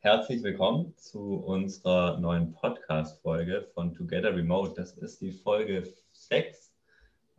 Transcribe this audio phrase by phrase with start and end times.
[0.00, 4.74] Herzlich willkommen zu unserer neuen Podcast-Folge von Together Remote.
[4.76, 6.72] Das ist die Folge 6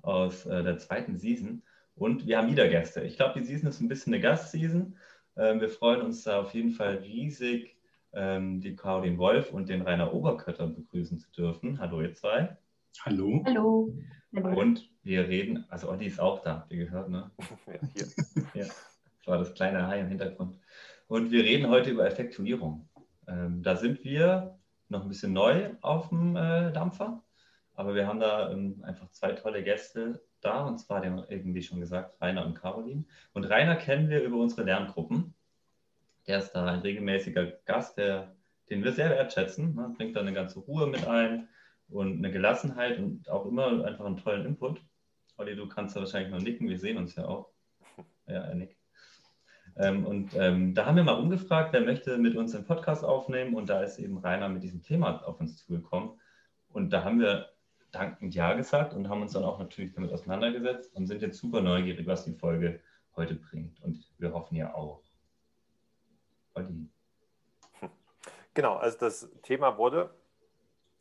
[0.01, 1.63] aus äh, der zweiten Season.
[1.95, 3.01] Und wir haben wieder Gäste.
[3.03, 4.97] Ich glaube, die Season ist ein bisschen eine Gastseason.
[5.37, 7.77] Ähm, wir freuen uns da auf jeden Fall riesig,
[8.11, 11.79] ähm, die Caroline Wolf und den Rainer Oberkötter begrüßen zu dürfen.
[11.79, 12.57] Hallo, ihr zwei.
[13.03, 13.41] Hallo.
[13.46, 13.94] Hallo.
[14.33, 17.31] Und wir reden, also Olli ist auch da, wie gehört, ne?
[17.67, 18.63] Ja, hier.
[18.63, 20.59] ja, das war das kleine Hai im Hintergrund.
[21.09, 22.88] Und wir reden heute über Effektuierung.
[23.27, 27.23] Ähm, da sind wir noch ein bisschen neu auf dem äh, Dampfer,
[27.73, 31.79] aber wir haben da ähm, einfach zwei tolle Gäste da, und zwar, den irgendwie schon
[31.79, 33.05] gesagt, Rainer und Caroline.
[33.34, 35.34] Und Rainer kennen wir über unsere Lerngruppen.
[36.27, 38.35] Der ist da ein regelmäßiger Gast, der,
[38.70, 39.73] den wir sehr wertschätzen.
[39.73, 39.91] Ne?
[39.98, 41.49] Bringt da eine ganze Ruhe mit ein
[41.89, 44.79] und eine Gelassenheit und auch immer einfach einen tollen Input.
[45.37, 47.49] Olli, du kannst da wahrscheinlich noch nicken, wir sehen uns ja auch.
[48.27, 48.78] Ja, er nickt.
[49.77, 53.55] Ähm, und ähm, da haben wir mal umgefragt, wer möchte mit uns einen Podcast aufnehmen
[53.55, 56.19] und da ist eben Rainer mit diesem Thema auf uns zugekommen.
[56.70, 57.49] Und da haben wir
[57.91, 61.61] dankend Ja gesagt und haben uns dann auch natürlich damit auseinandergesetzt und sind jetzt super
[61.61, 62.79] neugierig, was die Folge
[63.15, 63.81] heute bringt.
[63.81, 65.02] Und wir hoffen ja auch.
[66.54, 66.89] Olli.
[68.54, 70.09] Genau, als das Thema wurde,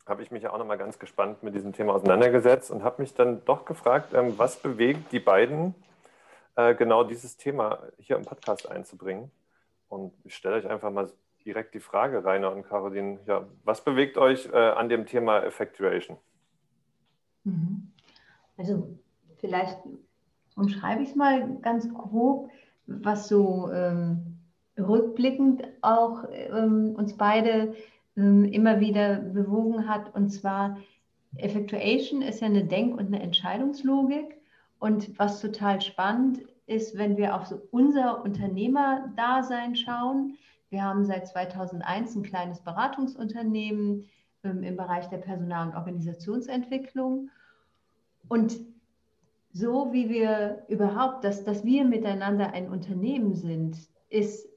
[0.05, 3.13] habe ich mich ja auch nochmal ganz gespannt mit diesem Thema auseinandergesetzt und habe mich
[3.13, 5.75] dann doch gefragt, ähm, was bewegt die beiden,
[6.59, 9.31] äh, genau dieses Thema hier im Podcast einzubringen.
[9.87, 11.09] Und ich stelle euch einfach mal
[11.45, 16.17] direkt die Frage, Rainer und Caroline, ja, was bewegt euch äh, an dem Thema Effectuation?
[17.45, 17.91] Mhm.
[18.57, 18.99] Also
[19.37, 19.77] vielleicht
[20.55, 22.49] umschreibe ich es mal ganz grob,
[22.87, 24.39] was so ähm,
[24.77, 27.73] rückblickend auch ähm, uns beide
[28.17, 30.13] ähm, immer wieder bewogen hat.
[30.13, 30.77] Und zwar,
[31.37, 34.35] Effectuation ist ja eine Denk- und eine Entscheidungslogik.
[34.79, 40.37] Und was total spannend ist, wenn wir auf so unser Unternehmerdasein schauen.
[40.69, 44.05] Wir haben seit 2001 ein kleines Beratungsunternehmen
[44.43, 47.29] ähm, im Bereich der Personal- und Organisationsentwicklung.
[48.27, 48.59] Und
[49.51, 53.77] so wie wir überhaupt, dass, dass wir miteinander ein Unternehmen sind,
[54.09, 54.47] ist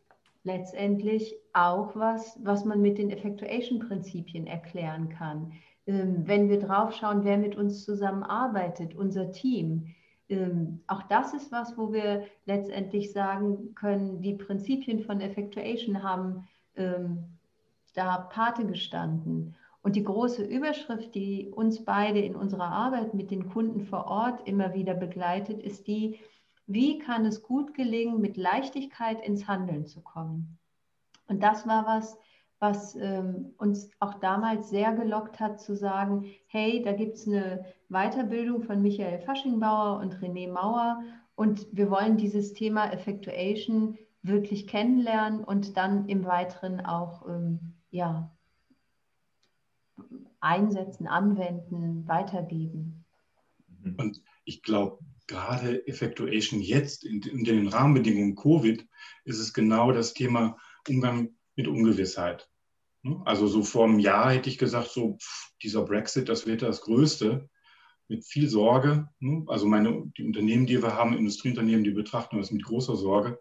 [0.45, 5.53] letztendlich auch was, was man mit den Effectuation-Prinzipien erklären kann.
[5.87, 9.95] Ähm, wenn wir drauf schauen, wer mit uns zusammenarbeitet, unser Team,
[10.33, 16.49] ähm, auch das ist was, wo wir letztendlich sagen können, die Prinzipien von Effectuation haben
[16.77, 17.25] ähm,
[17.95, 19.55] da Pate gestanden.
[19.83, 24.47] Und die große Überschrift, die uns beide in unserer Arbeit mit den Kunden vor Ort
[24.49, 26.19] immer wieder begleitet, ist die,
[26.67, 30.57] wie kann es gut gelingen, mit Leichtigkeit ins Handeln zu kommen.
[31.27, 32.17] Und das war was,
[32.59, 37.65] was ähm, uns auch damals sehr gelockt hat zu sagen, hey, da gibt es eine
[37.93, 41.03] Weiterbildung von Michael Faschingbauer und René Mauer
[41.35, 48.35] und wir wollen dieses Thema Effectuation wirklich kennenlernen und dann im Weiteren auch ähm, ja,
[50.41, 53.05] einsetzen, anwenden, weitergeben.
[53.83, 53.95] Mhm.
[53.97, 58.87] Und ich glaube, gerade Effectuation jetzt in, in, den Rahmenbedingungen Covid
[59.25, 60.57] ist es genau das Thema
[60.89, 62.49] Umgang mit Ungewissheit.
[63.03, 63.21] Ne?
[63.25, 66.81] Also so vor einem Jahr hätte ich gesagt, so pff, dieser Brexit, das wird das
[66.81, 67.49] Größte
[68.09, 69.09] mit viel Sorge.
[69.21, 69.45] Ne?
[69.49, 73.39] Also meine, die Unternehmen, die wir haben, Industrieunternehmen, die betrachten das mit großer Sorge.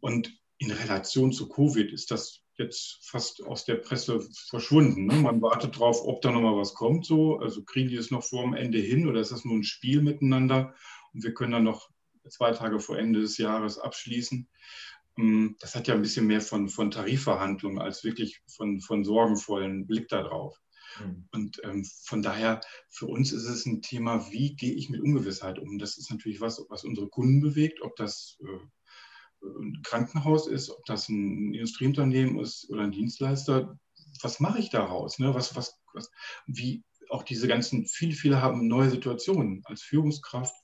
[0.00, 5.06] Und in Relation zu Covid ist das jetzt fast aus der Presse verschwunden.
[5.06, 5.14] Ne?
[5.14, 7.06] Man wartet darauf, ob da noch mal was kommt.
[7.06, 7.38] So.
[7.38, 10.02] Also kriegen die es noch vor dem Ende hin oder ist das nur ein Spiel
[10.02, 10.74] miteinander?
[11.12, 11.88] Und wir können dann noch
[12.28, 14.48] zwei Tage vor Ende des Jahres abschließen.
[15.18, 19.86] Ähm, das hat ja ein bisschen mehr von, von Tarifverhandlungen als wirklich von, von sorgenvollen
[19.86, 20.58] Blick darauf.
[21.00, 21.28] Mhm.
[21.32, 25.58] Und ähm, von daher, für uns ist es ein Thema, wie gehe ich mit Ungewissheit
[25.58, 25.78] um?
[25.78, 30.84] Das ist natürlich was, was unsere Kunden bewegt, ob das äh, ein Krankenhaus ist, ob
[30.86, 33.78] das ein Industrieunternehmen ist oder ein Dienstleister,
[34.22, 35.18] was mache ich daraus?
[35.18, 35.34] Ne?
[35.34, 36.10] Was, was, was,
[36.46, 40.54] wie auch diese ganzen, viele, viele haben neue Situationen als Führungskraft.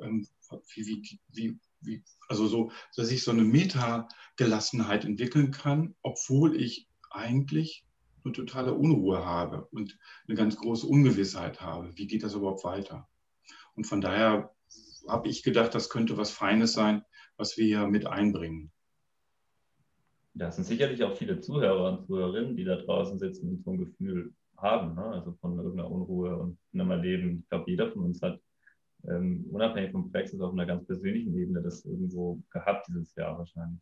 [0.00, 0.26] Ähm,
[0.74, 6.88] wie, wie, wie, wie, also so, dass ich so eine Meta-Gelassenheit entwickeln kann, obwohl ich
[7.10, 7.84] eigentlich
[8.24, 11.96] eine totale Unruhe habe und eine ganz große Ungewissheit habe.
[11.96, 13.08] Wie geht das überhaupt weiter?
[13.74, 14.54] Und von daher
[15.08, 17.02] habe ich gedacht, das könnte was Feines sein,
[17.36, 18.72] was wir hier mit einbringen.
[20.34, 23.78] Da sind sicherlich auch viele Zuhörer und Zuhörerinnen, die da draußen sitzen und so ein
[23.78, 25.04] Gefühl haben, ne?
[25.04, 27.40] also von irgendeiner Unruhe und einem Erleben.
[27.40, 28.40] Ich glaube, jeder von uns hat
[29.08, 33.80] ähm, unabhängig vom Brexit auf einer ganz persönlichen Ebene das irgendwo gehabt dieses Jahr wahrscheinlich.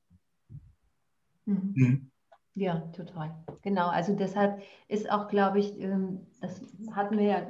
[1.47, 2.11] Mhm.
[2.57, 3.35] Ja, total.
[3.61, 3.89] Genau.
[3.89, 6.63] Also deshalb ist auch, glaube ich, ähm, das
[6.93, 7.47] hatten wir ja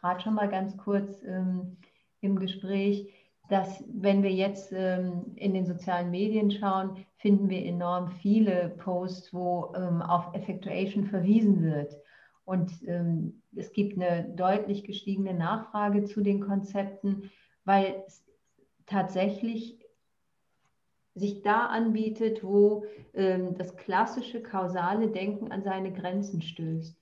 [0.00, 1.76] gerade schon mal ganz kurz ähm,
[2.20, 3.14] im Gespräch,
[3.48, 9.32] dass wenn wir jetzt ähm, in den sozialen Medien schauen, finden wir enorm viele Posts,
[9.32, 11.96] wo auf Effectuation verwiesen wird.
[12.44, 12.72] Und
[13.56, 17.30] es gibt eine deutlich gestiegene Nachfrage zu den Konzepten,
[17.64, 18.24] weil es
[18.86, 19.77] tatsächlich
[21.18, 22.84] sich da anbietet, wo
[23.14, 26.96] ähm, das klassische kausale Denken an seine Grenzen stößt.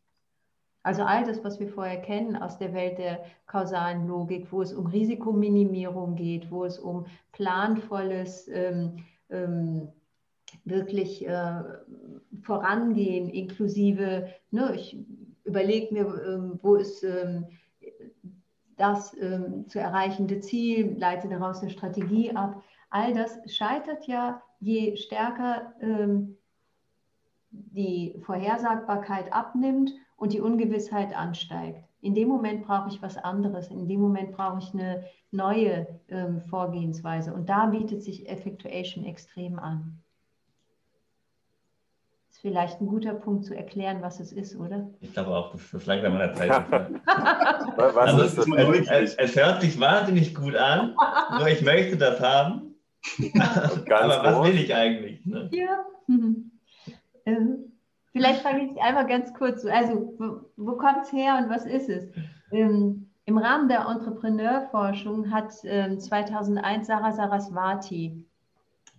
[0.83, 4.73] Also all das, was wir vorher kennen aus der Welt der kausalen Logik, wo es
[4.73, 9.89] um Risikominimierung geht, wo es um planvolles, ähm, ähm,
[10.65, 11.63] wirklich äh,
[12.43, 14.97] Vorangehen, inklusive, ne, ich
[15.45, 17.47] überlege mir, ähm, wo ist ähm,
[18.77, 22.63] das ähm, zu erreichende Ziel, leite daraus eine Strategie ab.
[22.97, 26.39] All das scheitert ja, je stärker ähm,
[27.51, 31.85] die Vorhersagbarkeit abnimmt und die Ungewissheit ansteigt.
[32.01, 33.69] In dem Moment brauche ich was anderes.
[33.69, 37.35] In dem Moment brauche ich eine neue ähm, Vorgehensweise.
[37.35, 39.99] Und da bietet sich Effectuation extrem an.
[42.31, 44.89] Ist vielleicht ein guter Punkt zu erklären, was es ist, oder?
[45.03, 46.51] Ich glaube auch, das ist langsam an der Zeit.
[47.77, 48.47] was also ist das?
[48.47, 50.97] Es, es, es, hört sich wahnsinnig gut an,
[51.39, 52.66] nur ich möchte das haben.
[53.35, 55.25] Aber was will ich eigentlich?
[55.25, 55.49] Ne?
[55.53, 55.85] Ja.
[56.07, 56.51] Mhm.
[57.29, 57.73] Ähm,
[58.17, 59.71] Vielleicht fange ich einmal ganz kurz zu.
[59.71, 62.09] Also, wo, wo kommt es her und was ist es?
[62.51, 68.25] Ähm, Im Rahmen der Entrepreneurforschung hat ähm, 2001 Sarah Saraswati,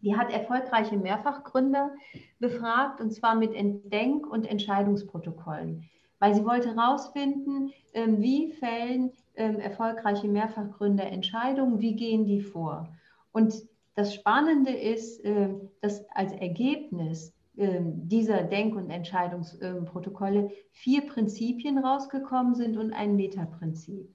[0.04, 1.96] die hat erfolgreiche Mehrfachgründer
[2.38, 5.90] befragt und zwar mit Denk- und Entscheidungsprotokollen,
[6.20, 12.88] weil sie wollte herausfinden, ähm, wie fällen ähm, erfolgreiche Mehrfachgründer Entscheidungen, wie gehen die vor.
[13.32, 13.56] Und
[13.98, 15.50] das Spannende ist, äh,
[15.82, 24.08] dass als Ergebnis ähm, dieser Denk- und Entscheidungsprotokolle vier Prinzipien rausgekommen sind und ein Metaprinzip.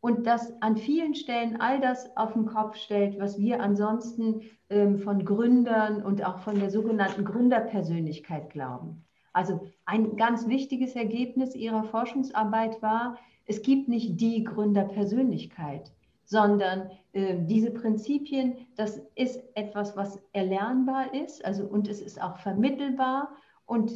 [0.00, 4.98] Und das an vielen Stellen all das auf den Kopf stellt, was wir ansonsten ähm,
[4.98, 9.04] von Gründern und auch von der sogenannten Gründerpersönlichkeit glauben.
[9.34, 15.92] Also ein ganz wichtiges Ergebnis ihrer Forschungsarbeit war, es gibt nicht die Gründerpersönlichkeit
[16.32, 22.38] sondern äh, diese Prinzipien, das ist etwas, was erlernbar ist, also und es ist auch
[22.38, 23.36] vermittelbar
[23.66, 23.92] und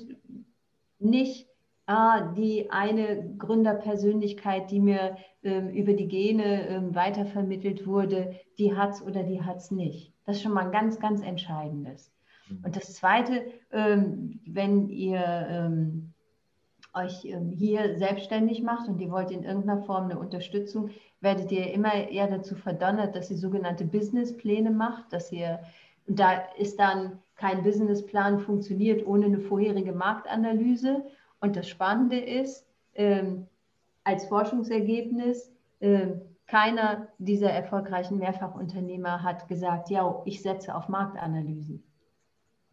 [0.98, 1.48] nicht
[1.86, 8.90] ah, die eine Gründerpersönlichkeit, die mir äh, über die Gene äh, weitervermittelt wurde, die hat
[8.90, 10.12] es oder die hat es nicht.
[10.26, 12.12] Das ist schon mal ein ganz, ganz Entscheidendes.
[12.50, 12.64] Mhm.
[12.66, 16.12] Und das Zweite, ähm, wenn ihr ähm,
[16.92, 20.90] euch ähm, hier selbstständig macht und ihr wollt in irgendeiner Form eine Unterstützung,
[21.26, 25.58] werdet ihr immer eher dazu verdonnert, dass ihr sogenannte Businesspläne macht, dass ihr,
[26.06, 31.04] und da ist dann kein Businessplan funktioniert ohne eine vorherige Marktanalyse.
[31.40, 32.64] Und das Spannende ist,
[32.94, 33.48] ähm,
[34.04, 36.12] als Forschungsergebnis, äh,
[36.46, 41.82] keiner dieser erfolgreichen Mehrfachunternehmer hat gesagt, ja, ich setze auf Marktanalysen.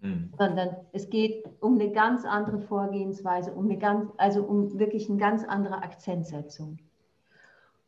[0.02, 0.32] Mhm.
[0.38, 5.18] Sondern es geht um eine ganz andere Vorgehensweise, um eine ganz, also um wirklich eine
[5.18, 6.78] ganz andere Akzentsetzung.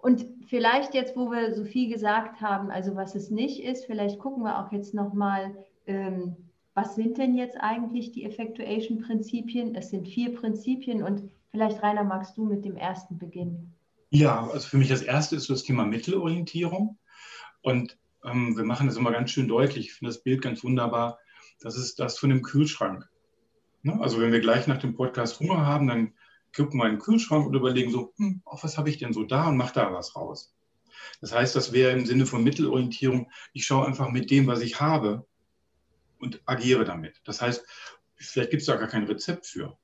[0.06, 4.20] Und vielleicht jetzt, wo wir so viel gesagt haben, also was es nicht ist, vielleicht
[4.20, 5.56] gucken wir auch jetzt nochmal,
[5.88, 6.36] ähm,
[6.76, 9.74] was sind denn jetzt eigentlich die Effectuation-Prinzipien?
[9.74, 13.74] Es sind vier Prinzipien und vielleicht, Rainer, magst du mit dem ersten beginnen?
[14.12, 17.00] Ja, also für mich das erste ist so das Thema Mittelorientierung.
[17.64, 19.88] Und ähm, wir machen das immer ganz schön deutlich.
[19.88, 21.18] Ich finde das Bild ganz wunderbar.
[21.62, 23.10] Das ist das von dem Kühlschrank.
[23.82, 23.98] Ne?
[24.00, 26.14] Also wenn wir gleich nach dem Podcast Hunger haben, dann
[26.56, 29.24] gucken wir in den Kühlschrank und überlegen so, hm, auf was habe ich denn so
[29.24, 30.54] da und mache da was raus.
[31.22, 34.80] Das heißt, das wäre im Sinne von Mittelorientierung, ich schaue einfach mit dem, was ich
[34.80, 35.26] habe
[36.20, 37.22] und agiere damit.
[37.26, 37.66] Das heißt,
[38.16, 39.78] vielleicht gibt es da gar kein Rezept für.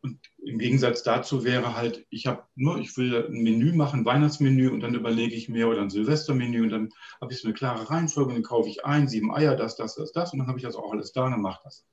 [0.00, 4.04] Und im Gegensatz dazu wäre halt, ich habe nur, ich will ein Menü machen, ein
[4.04, 6.90] Weihnachtsmenü und dann überlege ich mir oder ein Silvestermenü und dann
[7.20, 9.96] habe ich so eine klare Reihenfolge und dann kaufe ich ein, sieben Eier, das, das,
[9.96, 11.84] das, das und dann habe ich das auch alles da und dann mache das.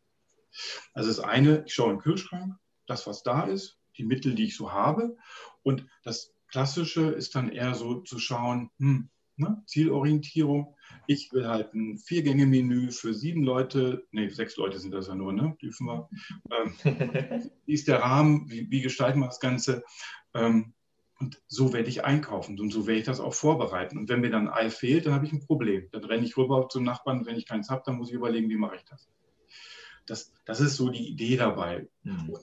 [0.94, 2.56] Also das eine, ich schaue in den Kühlschrank,
[2.88, 5.18] das, was da ist, die Mittel, die ich so habe.
[5.64, 10.76] Und das Klassische ist dann eher so zu schauen, hm, ne, Zielorientierung.
[11.08, 15.34] Ich will halt ein Viergänge-Menü für sieben Leute, nee, sechs Leute sind das ja nur,
[15.34, 15.58] ne?
[15.62, 16.10] Dürfen wir.
[16.52, 16.76] Ähm,
[17.66, 18.50] wie ist der Rahmen?
[18.50, 19.84] Wie, wie gestalten wir das Ganze?
[20.34, 20.74] Ähm,
[21.18, 23.98] und so werde ich einkaufen und so werde ich das auch vorbereiten.
[23.98, 25.88] Und wenn mir dann ein Ei fehlt, dann habe ich ein Problem.
[25.92, 27.26] Dann renne ich rüber zum Nachbarn.
[27.26, 29.08] Wenn ich keins habe, dann muss ich überlegen, wie mache ich das.
[30.06, 31.88] Das, das ist so die Idee dabei.
[32.04, 32.36] Mhm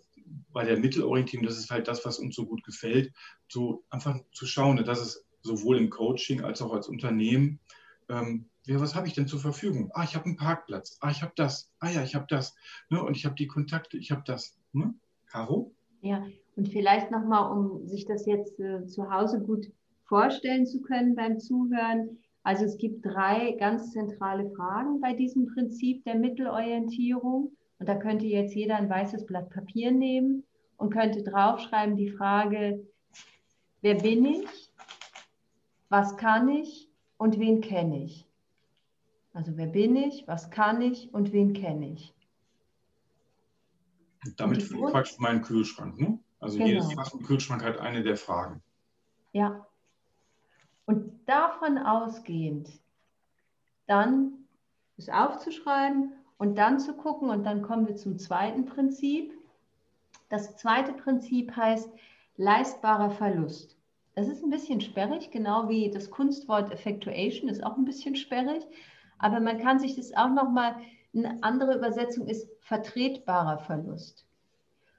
[0.53, 3.13] bei der Mittelorientierung, das ist halt das, was uns so gut gefällt,
[3.49, 7.59] so einfach zu schauen, dass es sowohl im Coaching als auch als Unternehmen,
[8.09, 9.91] ähm, ja, was habe ich denn zur Verfügung?
[9.95, 10.97] Ah, ich habe einen Parkplatz.
[11.01, 11.69] Ah, ich habe das.
[11.81, 12.55] Ah ja, ich habe das.
[12.91, 13.03] Ne?
[13.03, 13.97] Und ich habe die Kontakte.
[13.97, 14.57] Ich habe das.
[14.73, 14.95] Ne?
[15.27, 15.75] Caro?
[16.01, 16.25] Ja,
[16.55, 19.67] und vielleicht nochmal, um sich das jetzt äh, zu Hause gut
[20.05, 22.19] vorstellen zu können beim Zuhören.
[22.45, 27.53] Also es gibt drei ganz zentrale Fragen bei diesem Prinzip der Mittelorientierung.
[27.83, 30.45] Und da könnte jetzt jeder ein weißes Blatt Papier nehmen
[30.77, 32.87] und könnte draufschreiben die Frage,
[33.81, 34.71] wer bin ich,
[35.89, 38.25] was kann ich und wen kenne ich.
[39.33, 42.15] Also wer bin ich, was kann ich und wen kenne ich.
[44.37, 46.21] Damit fragst du meinen Kühlschrank, ne?
[46.39, 46.69] Also genau.
[46.69, 48.63] jedes Fach im Kühlschrank hat eine der Fragen.
[49.33, 49.67] Ja.
[50.87, 52.71] Und davon ausgehend,
[53.89, 54.35] dann
[54.97, 56.13] es aufzuschreiben
[56.43, 59.33] und dann zu gucken, und dann kommen wir zum zweiten Prinzip.
[60.29, 61.89] Das zweite Prinzip heißt
[62.37, 63.77] leistbarer Verlust.
[64.17, 68.67] Das ist ein bisschen sperrig, genau wie das Kunstwort Effectuation ist auch ein bisschen sperrig.
[69.19, 70.75] Aber man kann sich das auch nochmal,
[71.15, 74.27] eine andere Übersetzung ist vertretbarer Verlust.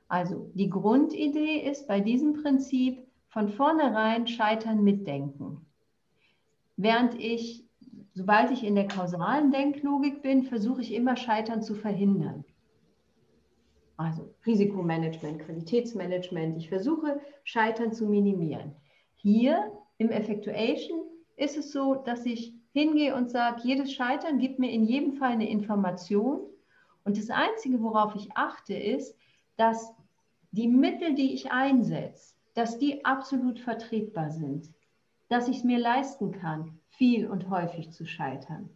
[0.07, 5.65] Also die Grundidee ist bei diesem Prinzip von vornherein Scheitern mitdenken.
[6.77, 7.65] Während ich,
[8.13, 12.45] sobald ich in der kausalen Denklogik bin, versuche ich immer Scheitern zu verhindern.
[13.97, 16.57] Also Risikomanagement, Qualitätsmanagement.
[16.57, 18.75] Ich versuche Scheitern zu minimieren.
[19.15, 21.03] Hier im Effectuation
[21.35, 25.31] ist es so, dass ich hingehe und sage, jedes Scheitern gibt mir in jedem Fall
[25.31, 26.41] eine Information.
[27.05, 29.15] Und das Einzige, worauf ich achte, ist,
[29.57, 29.93] dass
[30.51, 34.69] die Mittel, die ich einsetze, dass die absolut vertretbar sind,
[35.33, 38.69] dass ich es mir leisten kann, viel und häufig zu scheitern,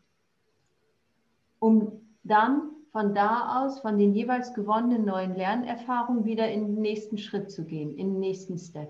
[1.60, 7.20] um dann von da aus, von den jeweils gewonnenen neuen Lernerfahrungen wieder in den nächsten
[7.20, 8.90] Schritt zu gehen, in den nächsten Step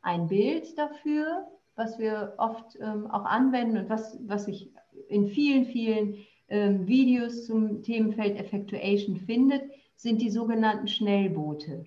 [0.00, 1.46] ein Bild dafür,
[1.76, 4.72] was wir oft ähm, auch anwenden und was, was sich
[5.08, 6.16] in vielen, vielen
[6.48, 9.62] ähm, Videos zum Themenfeld Effectuation findet,
[9.96, 11.84] sind die sogenannten Schnellboote.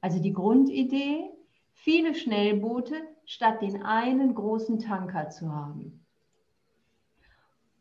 [0.00, 1.28] Also die Grundidee,
[1.72, 6.04] viele Schnellboote statt den einen großen Tanker zu haben.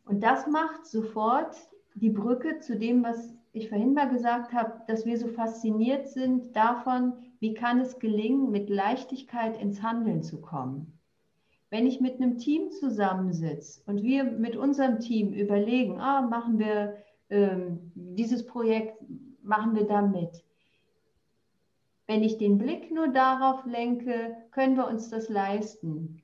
[0.06, 1.56] Und das macht sofort
[1.96, 6.56] die Brücke zu dem, was ich vorhin mal gesagt habe, dass wir so fasziniert sind
[6.56, 10.98] davon, wie kann es gelingen, mit Leichtigkeit ins Handeln zu kommen.
[11.70, 16.98] Wenn ich mit einem Team zusammensitze und wir mit unserem Team überlegen, ah, machen wir
[17.30, 18.98] ähm, dieses Projekt,
[19.42, 20.44] machen wir da mit.
[22.12, 26.22] Wenn ich den Blick nur darauf lenke, können wir uns das leisten?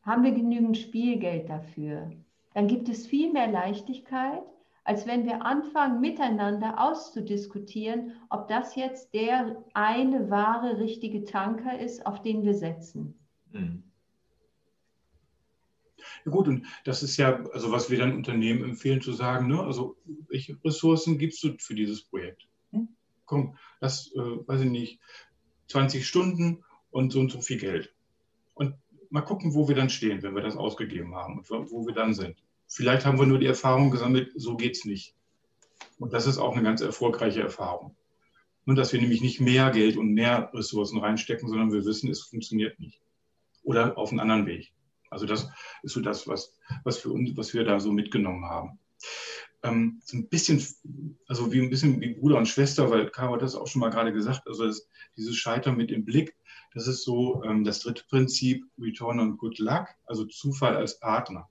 [0.00, 2.10] Haben wir genügend Spielgeld dafür?
[2.54, 4.42] Dann gibt es viel mehr Leichtigkeit
[4.84, 12.06] als wenn wir anfangen, miteinander auszudiskutieren, ob das jetzt der eine wahre, richtige Tanker ist,
[12.06, 13.18] auf den wir setzen.
[13.52, 13.82] Mhm.
[16.24, 19.62] Ja gut, und das ist ja, also was wir dann Unternehmen empfehlen zu sagen, ne,
[19.62, 19.96] also
[20.28, 22.46] welche Ressourcen gibst du für dieses Projekt?
[23.26, 25.00] Komm, das, äh, weiß ich nicht,
[25.68, 27.94] 20 Stunden und so und so viel Geld.
[28.54, 28.74] Und
[29.10, 32.14] mal gucken, wo wir dann stehen, wenn wir das ausgegeben haben und wo wir dann
[32.14, 32.36] sind.
[32.66, 35.14] Vielleicht haben wir nur die Erfahrung gesammelt, so geht es nicht.
[35.98, 37.96] Und das ist auch eine ganz erfolgreiche Erfahrung.
[38.64, 42.22] Nur, dass wir nämlich nicht mehr Geld und mehr Ressourcen reinstecken, sondern wir wissen, es
[42.22, 43.00] funktioniert nicht.
[43.62, 44.72] Oder auf einen anderen Weg.
[45.10, 45.48] Also das
[45.82, 48.78] ist so das, was, was, für uns, was wir da so mitgenommen haben.
[49.64, 50.62] Ähm, so ein bisschen,
[51.26, 53.90] also wie ein bisschen wie Bruder und Schwester, weil Caro hat das auch schon mal
[53.90, 56.36] gerade gesagt, also das, dieses Scheitern mit dem Blick,
[56.74, 61.48] das ist so ähm, das dritte Prinzip, Return on Good Luck, also Zufall als Partner.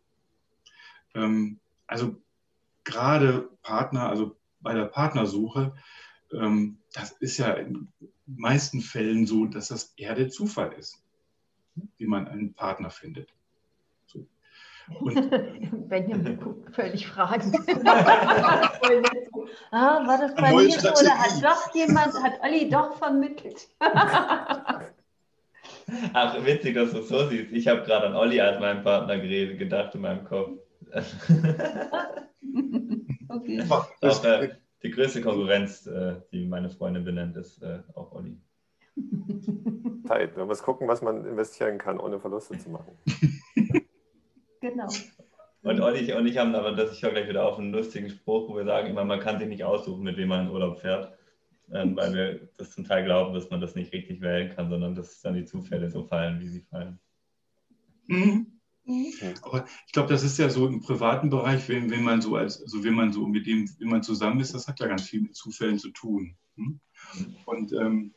[1.15, 2.15] Ähm, also
[2.83, 5.73] gerade Partner, also bei der Partnersuche,
[6.33, 7.87] ähm, das ist ja in
[8.27, 11.03] meisten Fällen so, dass das eher der Zufall ist,
[11.97, 13.33] wie man einen Partner findet.
[14.99, 15.29] Und,
[15.89, 17.55] Benjamin guckt völlig fragend.
[19.71, 23.69] ah, war das bei mir so oder hat doch jemand, hat Olli doch vermittelt?
[26.13, 27.51] Ach, witzig, dass du es so siehst.
[27.51, 30.59] Ich habe gerade an Olli als meinen Partner geredet, gedacht in meinem Kopf.
[33.29, 33.63] okay.
[33.69, 33.87] Auch,
[34.23, 34.49] äh,
[34.83, 38.37] die größte Konkurrenz, äh, die meine Freundin benennt, ist äh, auch Olli.
[40.05, 40.37] Zeit.
[40.37, 42.97] Man muss gucken, was man investieren kann, ohne Verluste zu machen.
[44.63, 44.87] Genau.
[45.61, 48.49] Und Olli und ich haben aber, das ich höre gleich wieder auf, einen lustigen Spruch,
[48.49, 51.17] wo wir sagen immer, man kann sich nicht aussuchen, mit wem man in Urlaub fährt.
[51.71, 54.95] Ähm, weil wir das zum Teil glauben, dass man das nicht richtig wählen kann, sondern
[54.95, 56.99] dass dann die Zufälle so fallen, wie sie fallen.
[58.07, 58.59] Mhm.
[58.85, 59.13] Mhm.
[59.43, 62.61] Aber ich glaube, das ist ja so im privaten Bereich, wenn, wenn man so als,
[62.61, 65.21] also wenn man so mit dem, wenn man zusammen ist, das hat ja ganz viel
[65.21, 66.35] mit Zufällen zu tun.
[66.57, 66.79] Hm?
[67.45, 68.13] Und ähm,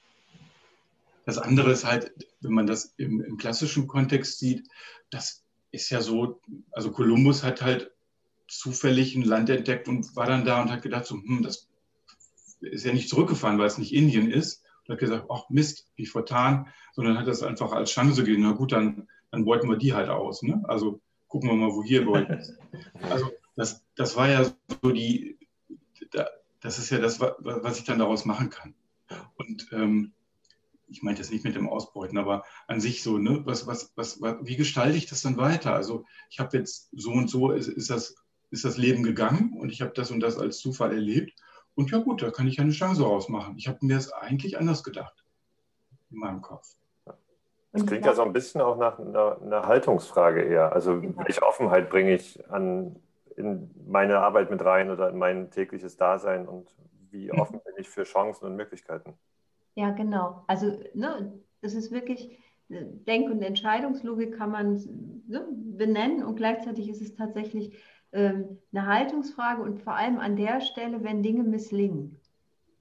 [1.24, 4.68] das andere ist halt, wenn man das im, im, klassischen Kontext sieht,
[5.10, 5.45] das
[5.76, 6.40] ist ja so,
[6.72, 7.92] also Kolumbus hat halt
[8.48, 11.68] zufällig ein Land entdeckt und war dann da und hat gedacht, so, hm, das
[12.60, 14.64] ist ja nicht zurückgefahren, weil es nicht Indien ist.
[14.86, 18.42] Und hat gesagt, ach Mist, wie vertan, sondern hat das einfach als Chance gegeben.
[18.42, 20.42] Na gut, dann dann beuten wir die halt aus.
[20.42, 20.62] Ne?
[20.66, 22.06] Also gucken wir mal, wo hier
[22.38, 22.58] ist.
[23.10, 25.38] Also das, das war ja so die,
[26.60, 28.74] das ist ja das, was ich dann daraus machen kann.
[29.36, 30.12] Und ähm,
[30.88, 34.20] ich meine das nicht mit dem Ausbeuten, aber an sich so, ne, was, was, was,
[34.20, 35.74] wie gestalte ich das dann weiter?
[35.74, 38.14] Also ich habe jetzt so und so ist, ist, das,
[38.50, 41.34] ist das Leben gegangen und ich habe das und das als Zufall erlebt.
[41.74, 43.56] Und ja gut, da kann ich eine Chance rausmachen.
[43.58, 45.24] Ich habe mir das eigentlich anders gedacht
[46.10, 46.76] in meinem Kopf.
[47.72, 50.72] Das klingt ja so ein bisschen auch nach einer, einer Haltungsfrage eher.
[50.72, 51.24] Also genau.
[51.24, 52.96] welche Offenheit bringe ich an,
[53.36, 56.74] in meine Arbeit mit rein oder in mein tägliches Dasein und
[57.10, 57.38] wie mhm.
[57.38, 59.18] offen bin ich für Chancen und Möglichkeiten?
[59.76, 60.42] Ja, genau.
[60.46, 64.72] Also ne, das ist wirklich, Denk- und Entscheidungslogik kann man
[65.28, 67.76] ne, benennen und gleichzeitig ist es tatsächlich
[68.12, 72.18] ähm, eine Haltungsfrage und vor allem an der Stelle, wenn Dinge misslingen.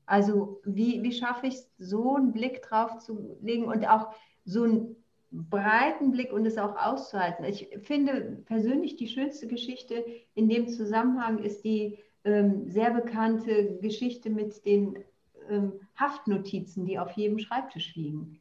[0.07, 4.13] Also wie, wie schaffe ich es, so einen Blick drauf zu legen und auch
[4.45, 4.95] so einen
[5.31, 7.45] breiten Blick und es auch auszuhalten.
[7.45, 14.29] Ich finde persönlich die schönste Geschichte in dem Zusammenhang ist die ähm, sehr bekannte Geschichte
[14.29, 15.03] mit den
[15.49, 18.39] ähm, Haftnotizen, die auf jedem Schreibtisch liegen.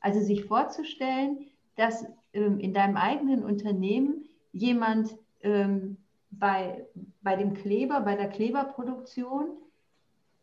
[0.00, 5.96] Also sich vorzustellen, dass ähm, in deinem eigenen Unternehmen jemand ähm,
[6.30, 6.86] bei,
[7.22, 9.50] bei dem Kleber, bei der Kleberproduktion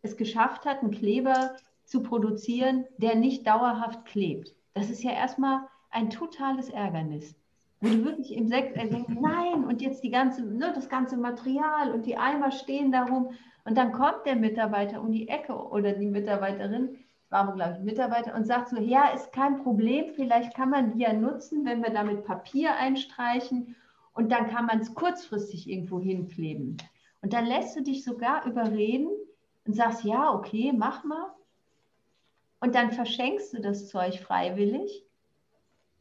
[0.01, 4.55] es geschafft hat, einen Kleber zu produzieren, der nicht dauerhaft klebt.
[4.73, 7.35] Das ist ja erstmal ein totales Ärgernis.
[7.81, 11.17] Wo du wirklich im Sekt äh, denkst, nein, und jetzt die ganze, ne, das ganze
[11.17, 13.31] Material und die Eimer stehen darum.
[13.69, 16.97] Und dann kommt der Mitarbeiter um die Ecke oder die Mitarbeiterin,
[17.29, 20.89] war aber, glaube ich, Mitarbeiter, und sagt so, ja, ist kein Problem, vielleicht kann man
[20.89, 23.75] die ja nutzen, wenn wir damit Papier einstreichen
[24.13, 26.77] und dann kann man es kurzfristig irgendwo hinkleben.
[27.21, 29.09] Und dann lässt du dich sogar überreden
[29.67, 31.31] und sagst, ja, okay, mach mal.
[32.61, 35.05] Und dann verschenkst du das Zeug freiwillig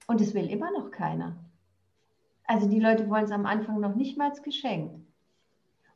[0.07, 1.37] und es will immer noch keiner.
[2.45, 5.05] Also die Leute wollen es am Anfang noch nicht mal geschenkt.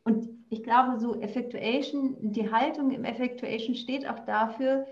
[0.05, 4.87] Und ich glaube, so Effectuation, die Haltung im Effectuation steht auch dafür,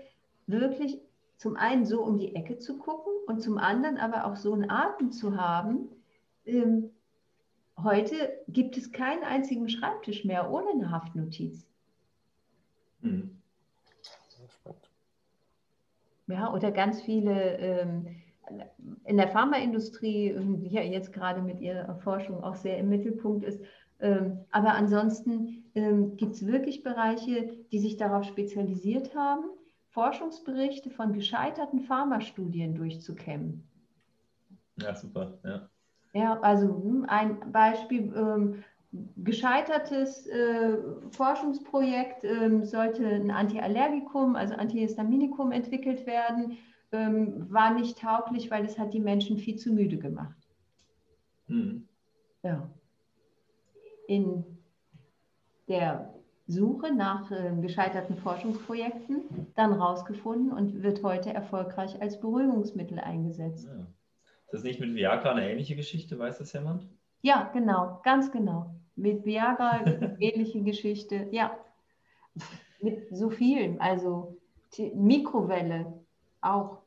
[0.47, 0.99] wirklich
[1.37, 4.71] zum einen so um die Ecke zu gucken und zum anderen aber auch so einen
[4.71, 5.87] Atem zu haben.
[6.45, 6.89] Ähm,
[7.77, 11.67] heute gibt es keinen einzigen Schreibtisch mehr ohne eine Haftnotiz.
[13.01, 13.39] Mhm.
[16.25, 18.07] Ja, oder ganz viele ähm,
[19.05, 23.61] in der Pharmaindustrie, die ja jetzt gerade mit ihrer Forschung auch sehr im Mittelpunkt ist.
[24.01, 29.43] Ähm, aber ansonsten ähm, gibt es wirklich Bereiche, die sich darauf spezialisiert haben,
[29.89, 33.63] Forschungsberichte von gescheiterten Pharmastudien durchzukämmen.
[34.77, 35.39] Ja, super.
[35.43, 35.69] Ja,
[36.13, 38.63] ja also hm, ein Beispiel, ähm,
[39.17, 40.77] gescheitertes äh,
[41.11, 46.57] Forschungsprojekt ähm, sollte ein Antiallergikum, also Antihistaminikum entwickelt werden,
[46.91, 50.35] ähm, war nicht tauglich, weil es hat die Menschen viel zu müde gemacht.
[51.47, 51.87] Mhm.
[52.43, 52.69] Ja.
[54.11, 54.43] In
[55.69, 56.13] der
[56.45, 63.69] Suche nach äh, gescheiterten Forschungsprojekten dann rausgefunden und wird heute erfolgreich als Beruhigungsmittel eingesetzt.
[63.69, 63.87] Ja.
[64.47, 66.19] Ist das nicht mit Viagra eine ähnliche Geschichte?
[66.19, 66.89] Weiß das jemand?
[67.21, 68.75] Ja, genau, ganz genau.
[68.97, 69.85] Mit Viagra,
[70.19, 71.57] ähnliche Geschichte, ja.
[72.81, 74.37] Mit so vielen, also
[74.93, 75.85] Mikrowelle
[76.41, 76.79] auch.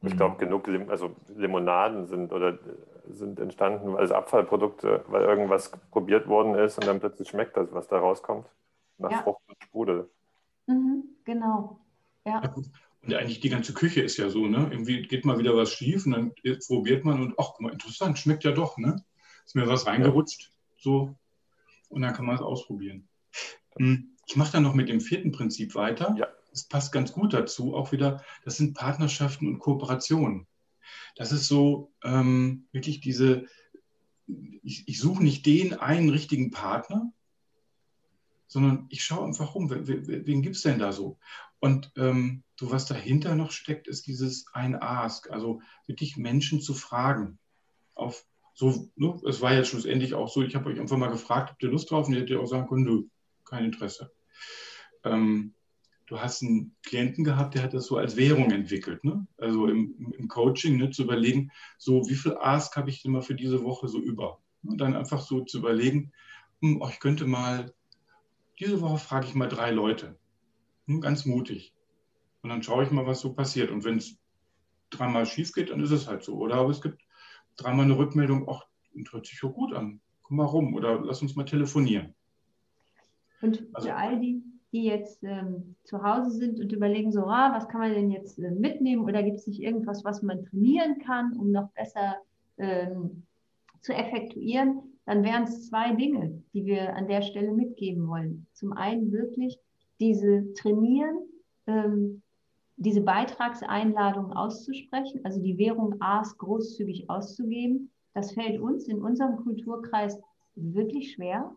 [0.00, 2.58] Ich glaube, genug Lim also Limonaden sind oder
[3.08, 7.88] sind entstanden als Abfallprodukte, weil irgendwas probiert worden ist und dann plötzlich schmeckt das, was
[7.88, 8.46] da rauskommt.
[8.98, 9.22] Nach ja.
[9.22, 10.10] Frucht und Sprudel.
[10.66, 11.80] Mhm, genau.
[12.24, 12.42] Ja.
[12.42, 14.68] ja und eigentlich die ganze Küche ist ja so, ne?
[14.70, 16.32] Irgendwie geht mal wieder was schief und dann
[16.66, 19.04] probiert man und ach, guck mal, interessant, schmeckt ja doch, ne?
[19.44, 21.14] Ist mir was reingerutscht, so
[21.94, 23.08] und dann kann man es ausprobieren.
[23.76, 26.14] Hm, ich mache dann noch mit dem vierten Prinzip weiter.
[26.18, 26.28] Ja.
[26.50, 27.74] Das passt ganz gut dazu.
[27.74, 30.46] Auch wieder, das sind Partnerschaften und Kooperationen.
[31.16, 33.46] Das ist so ähm, wirklich diese,
[34.26, 37.12] ich, ich suche nicht den einen richtigen Partner,
[38.46, 41.18] sondern ich schaue einfach rum, wen, wen gibt es denn da so?
[41.58, 46.74] Und ähm, so was dahinter noch steckt, ist dieses ein Ask, also wirklich Menschen zu
[46.74, 47.38] fragen,
[47.94, 51.50] auf so, ne, es war ja schlussendlich auch so, ich habe euch einfach mal gefragt,
[51.50, 52.06] habt ihr Lust drauf?
[52.06, 53.02] Und ihr hättet auch sagen können, nö,
[53.44, 54.12] kein Interesse.
[55.02, 55.54] Ähm,
[56.06, 59.04] du hast einen Klienten gehabt, der hat das so als Währung entwickelt.
[59.04, 59.26] Ne?
[59.38, 63.22] Also im, im Coaching ne, zu überlegen, so wie viel Ask habe ich denn mal
[63.22, 64.40] für diese Woche so über?
[64.62, 66.12] Und dann einfach so zu überlegen,
[66.60, 67.72] hm, oh, ich könnte mal,
[68.58, 70.18] diese Woche frage ich mal drei Leute.
[70.86, 71.74] Hm, ganz mutig.
[72.42, 73.70] Und dann schaue ich mal, was so passiert.
[73.70, 74.18] Und wenn es
[74.90, 76.34] dreimal schief geht, dann ist es halt so.
[76.36, 77.02] Oder aber es gibt
[77.56, 78.66] dreimal eine Rückmeldung, ach,
[79.10, 82.14] hört sich ja gut an, komm mal rum oder lass uns mal telefonieren.
[83.40, 84.42] Und also, für all die,
[84.74, 88.40] die jetzt ähm, zu Hause sind und überlegen, so, ah, was kann man denn jetzt
[88.40, 92.16] äh, mitnehmen oder gibt es nicht irgendwas, was man trainieren kann, um noch besser
[92.58, 93.22] ähm,
[93.80, 98.48] zu effektuieren, dann wären es zwei Dinge, die wir an der Stelle mitgeben wollen.
[98.52, 99.60] Zum einen wirklich
[100.00, 101.18] diese Trainieren,
[101.68, 102.22] ähm,
[102.76, 107.92] diese Beitragseinladung auszusprechen, also die Währung A's großzügig auszugeben.
[108.12, 110.18] Das fällt uns in unserem Kulturkreis
[110.56, 111.54] wirklich schwer.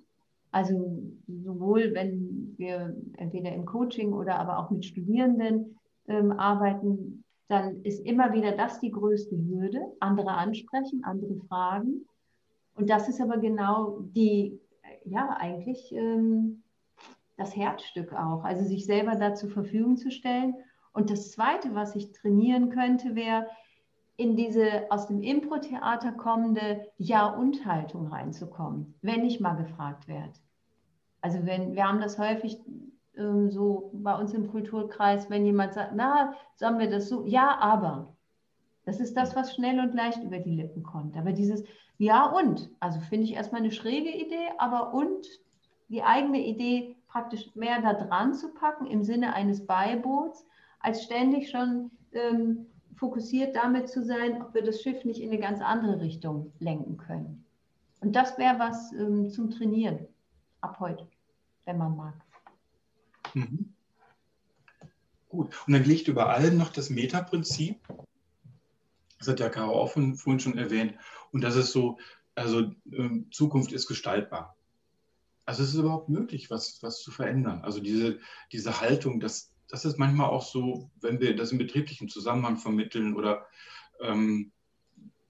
[0.51, 7.81] Also sowohl wenn wir entweder im Coaching oder aber auch mit Studierenden ähm, arbeiten, dann
[7.83, 12.05] ist immer wieder das die größte Hürde, andere ansprechen, andere fragen.
[12.75, 14.59] Und das ist aber genau die,
[15.05, 16.63] ja, eigentlich ähm,
[17.37, 20.55] das Herzstück auch, also sich selber da zur Verfügung zu stellen.
[20.91, 23.47] Und das Zweite, was ich trainieren könnte, wäre,
[24.17, 30.33] in diese aus dem Impro-Theater kommende Ja-und-Haltung reinzukommen, wenn ich mal gefragt werde.
[31.21, 32.59] Also wenn, wir haben das häufig
[33.15, 37.25] ähm, so bei uns im Kulturkreis, wenn jemand sagt, na, sollen wir das so?
[37.25, 38.15] Ja, aber.
[38.85, 41.17] Das ist das, was schnell und leicht über die Lippen kommt.
[41.17, 41.63] Aber dieses
[41.97, 45.27] Ja und, also finde ich erstmal eine schräge Idee, aber und
[45.89, 50.45] die eigene Idee praktisch mehr da dran zu packen im Sinne eines Beiboots,
[50.79, 55.39] als ständig schon ähm, fokussiert damit zu sein, ob wir das Schiff nicht in eine
[55.39, 57.45] ganz andere Richtung lenken können.
[58.01, 60.07] Und das wäre was ähm, zum Trainieren
[60.61, 61.07] ab heute,
[61.65, 62.13] wenn man mag.
[63.33, 63.73] Mhm.
[65.29, 65.53] Gut.
[65.67, 67.79] Und dann liegt über allem noch das Metaprinzip.
[69.19, 70.95] Das hat ja Caro auch vorhin schon erwähnt.
[71.31, 71.97] Und das ist so,
[72.35, 74.55] also äh, Zukunft ist gestaltbar.
[75.45, 77.61] Also es ist überhaupt möglich, was, was zu verändern.
[77.63, 78.19] Also diese,
[78.51, 83.15] diese Haltung, das, das ist manchmal auch so, wenn wir das im betrieblichen Zusammenhang vermitteln
[83.15, 83.47] oder
[84.01, 84.51] ähm,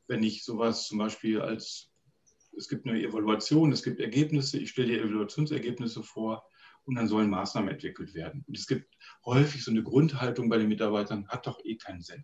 [0.08, 1.92] wenn ich sowas zum Beispiel als,
[2.56, 6.48] es gibt eine Evaluation, es gibt Ergebnisse, ich stelle die Evaluationsergebnisse vor
[6.86, 8.46] und dann sollen Maßnahmen entwickelt werden.
[8.48, 8.96] Und es gibt
[9.26, 12.24] häufig so eine Grundhaltung bei den Mitarbeitern, hat doch eh keinen Sinn.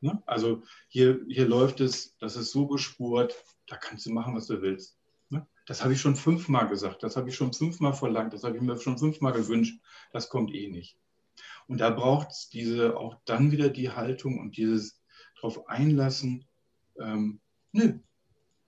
[0.00, 0.22] Ne?
[0.26, 3.34] Also hier, hier läuft es, das ist so gespurt,
[3.66, 4.99] da kannst du machen, was du willst.
[5.70, 8.60] Das habe ich schon fünfmal gesagt, das habe ich schon fünfmal verlangt, das habe ich
[8.60, 9.80] mir schon fünfmal gewünscht,
[10.12, 10.98] das kommt eh nicht.
[11.68, 15.00] Und da braucht es diese auch dann wieder die Haltung und dieses
[15.36, 16.44] darauf einlassen,
[17.00, 18.00] ähm, nö,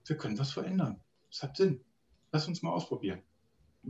[0.07, 1.03] wir können was verändern.
[1.29, 1.85] Es hat Sinn.
[2.31, 3.21] Lass uns mal ausprobieren.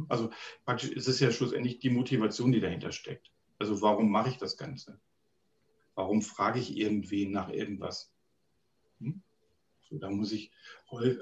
[0.09, 0.31] Also
[0.65, 3.31] praktisch ist es ja schlussendlich die Motivation, die dahinter steckt.
[3.59, 4.99] Also warum mache ich das Ganze?
[5.95, 8.11] Warum frage ich irgendwen nach irgendwas?
[9.93, 10.51] So, da muss ich,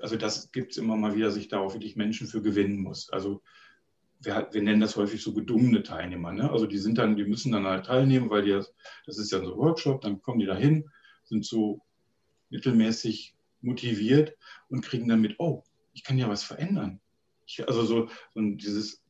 [0.01, 3.11] also das gibt es immer mal wieder, sich darauf wirklich Menschen für gewinnen muss.
[3.11, 3.43] Also
[4.21, 6.33] wir, wir nennen das häufig so gedungene Teilnehmer.
[6.33, 6.49] Ne?
[6.51, 8.73] Also die sind dann, die müssen dann halt teilnehmen, weil die das,
[9.07, 10.89] das ist ja so ein Workshop, dann kommen die da hin,
[11.25, 11.81] sind so
[12.51, 14.37] mittelmäßig motiviert
[14.69, 17.01] und kriegen dann mit, oh, ich kann ja was verändern.
[17.47, 19.03] Ich, also so, so dieses,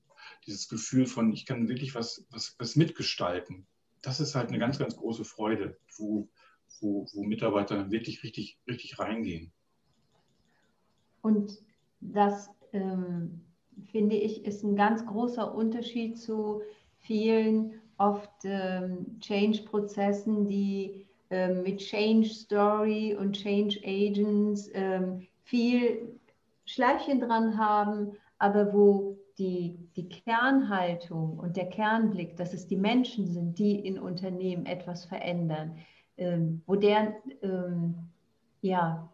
[0.47, 3.67] dieses Gefühl von, ich kann wirklich was, was, was mitgestalten.
[4.01, 6.31] Das ist halt eine ganz, ganz große Freude, wo,
[6.81, 9.53] wo, wo Mitarbeiter wirklich richtig, richtig reingehen.
[11.23, 11.53] Und
[12.01, 13.43] das, ähm,
[13.91, 16.63] finde ich, ist ein ganz großer Unterschied zu
[16.99, 26.19] vielen oft ähm, Change-Prozessen, die ähm, mit Change Story und Change Agents ähm, viel
[26.65, 33.27] Schleifchen dran haben, aber wo die, die Kernhaltung und der Kernblick, dass es die Menschen
[33.27, 35.79] sind, die in Unternehmen etwas verändern,
[36.67, 37.95] wo der, ähm,
[38.61, 39.09] ja,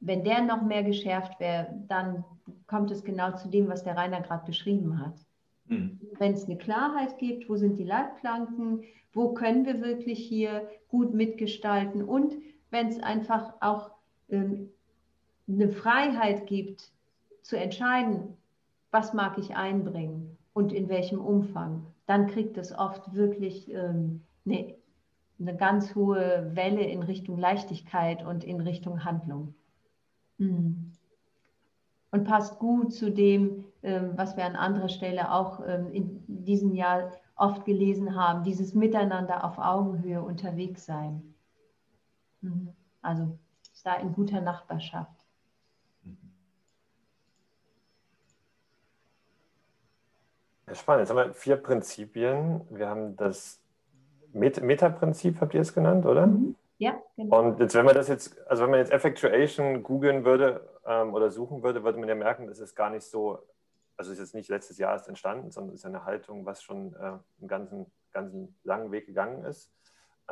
[0.00, 2.24] wenn der noch mehr geschärft wäre, dann
[2.66, 5.14] kommt es genau zu dem, was der Rainer gerade beschrieben hat.
[5.66, 6.00] Mhm.
[6.18, 11.12] Wenn es eine Klarheit gibt, wo sind die Leitplanken, wo können wir wirklich hier gut
[11.14, 12.34] mitgestalten und
[12.70, 13.90] wenn es einfach auch
[14.28, 14.70] ähm,
[15.48, 16.92] eine Freiheit gibt,
[17.42, 18.36] zu entscheiden,
[18.90, 24.74] was mag ich einbringen und in welchem Umfang, dann kriegt es oft wirklich ähm, eine,
[25.40, 29.54] eine, ganz hohe Welle in Richtung Leichtigkeit und in Richtung Handlung.
[30.38, 30.92] Mhm.
[32.12, 36.74] Und passt gut zu dem, ähm, was wir an anderer Stelle auch ähm, in diesem
[36.74, 41.34] Jahr oft gelesen haben, dieses Miteinander auf Augenhöhe unterwegs sein.
[42.40, 42.74] Mhm.
[43.00, 43.38] Also
[43.82, 45.24] da in guter Nachbarschaft.
[50.72, 51.00] Spannend.
[51.00, 52.60] Jetzt haben wir vier Prinzipien.
[52.70, 53.60] Wir haben das
[54.32, 56.26] Met Meta-Prinzip, habt ihr es genannt, oder?
[56.26, 56.56] Mhm.
[56.78, 57.40] Ja, genau.
[57.40, 61.30] Und jetzt, wenn man das jetzt, also wenn man jetzt Effectuation googeln würde ähm, oder
[61.30, 63.38] suchen würde, würde man ja merken, das ist gar nicht so,
[63.96, 66.98] also ist jetzt nicht letztes Jahr erst entstanden, sondern ist eine Haltung, was schon äh,
[66.98, 69.70] einen ganzen, ganzen langen Weg gegangen ist.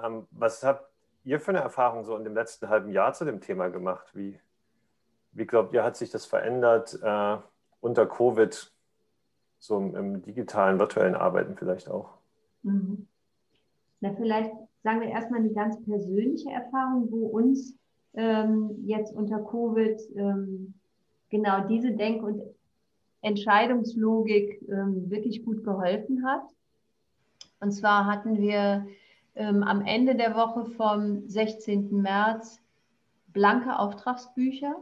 [0.03, 0.91] Ähm, was habt
[1.25, 4.09] ihr für eine Erfahrung so in dem letzten halben Jahr zu dem Thema gemacht?
[4.15, 4.41] Wie,
[5.33, 7.37] wie glaubt ihr, hat sich das verändert äh,
[7.81, 8.73] unter Covid?
[9.59, 12.11] so im, im digitalen, virtuellen Arbeiten vielleicht auch?
[12.63, 13.07] Mhm.
[14.01, 17.75] Na, vielleicht sagen wir erstmal eine ganz persönliche Erfahrung, wo uns
[18.15, 20.75] ähm, jetzt unter Covid ähm,
[21.31, 22.41] genau diese Denk- und
[23.21, 26.45] Entscheidungslogik ähm, wirklich gut geholfen hat.
[27.61, 28.87] Und zwar hatten wir
[29.35, 32.01] ähm, am Ende der Woche vom 16.
[32.01, 32.61] März
[33.29, 34.77] blanke Auftragsbücher.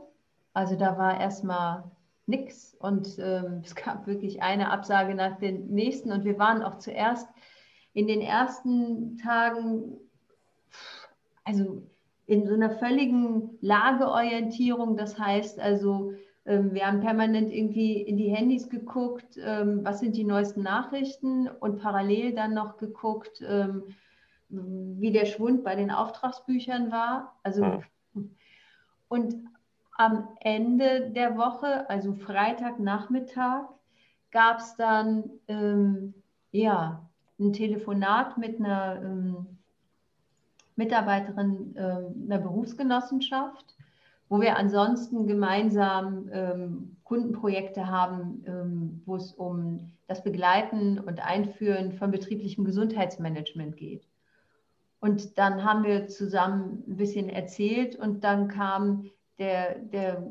[0.52, 1.85] Also da war erstmal
[2.26, 6.79] nichts und ähm, es gab wirklich eine Absage nach den nächsten und wir waren auch
[6.79, 7.29] zuerst
[7.97, 9.97] in den ersten Tagen,
[11.45, 11.83] also
[12.27, 14.99] in so einer völligen Lageorientierung.
[14.99, 16.13] Das heißt also,
[16.45, 21.49] ähm, wir haben permanent irgendwie in die Handys geguckt, ähm, was sind die neuesten Nachrichten
[21.49, 23.85] und parallel dann noch geguckt, ähm,
[24.51, 27.39] wie der Schwund bei den Auftragsbüchern war.
[27.45, 27.81] Also
[28.13, 28.31] hm.
[29.09, 29.37] und
[29.97, 33.71] am Ende der Woche, also Freitagnachmittag,
[34.31, 35.31] gab es dann
[36.53, 37.06] ja,
[37.38, 39.46] ein Telefonat mit einer ähm,
[40.77, 43.77] Mitarbeiterin ähm, einer Berufsgenossenschaft,
[44.29, 51.92] wo wir ansonsten gemeinsam ähm, Kundenprojekte haben, ähm, wo es um das Begleiten und Einführen
[51.92, 54.07] von betrieblichem Gesundheitsmanagement geht.
[55.01, 60.27] Und dann haben wir zusammen ein bisschen erzählt und dann kam der, der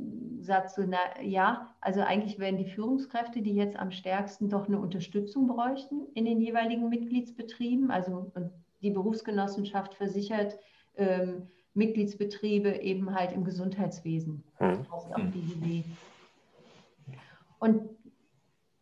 [0.45, 4.79] Satz so, na ja, also eigentlich wären die Führungskräfte, die jetzt am stärksten doch eine
[4.79, 7.91] Unterstützung bräuchten in den jeweiligen Mitgliedsbetrieben.
[7.91, 10.57] Also und die Berufsgenossenschaft versichert
[10.95, 14.43] ähm, Mitgliedsbetriebe eben halt im Gesundheitswesen.
[14.59, 15.83] Heißt auch BGB.
[17.59, 17.89] Und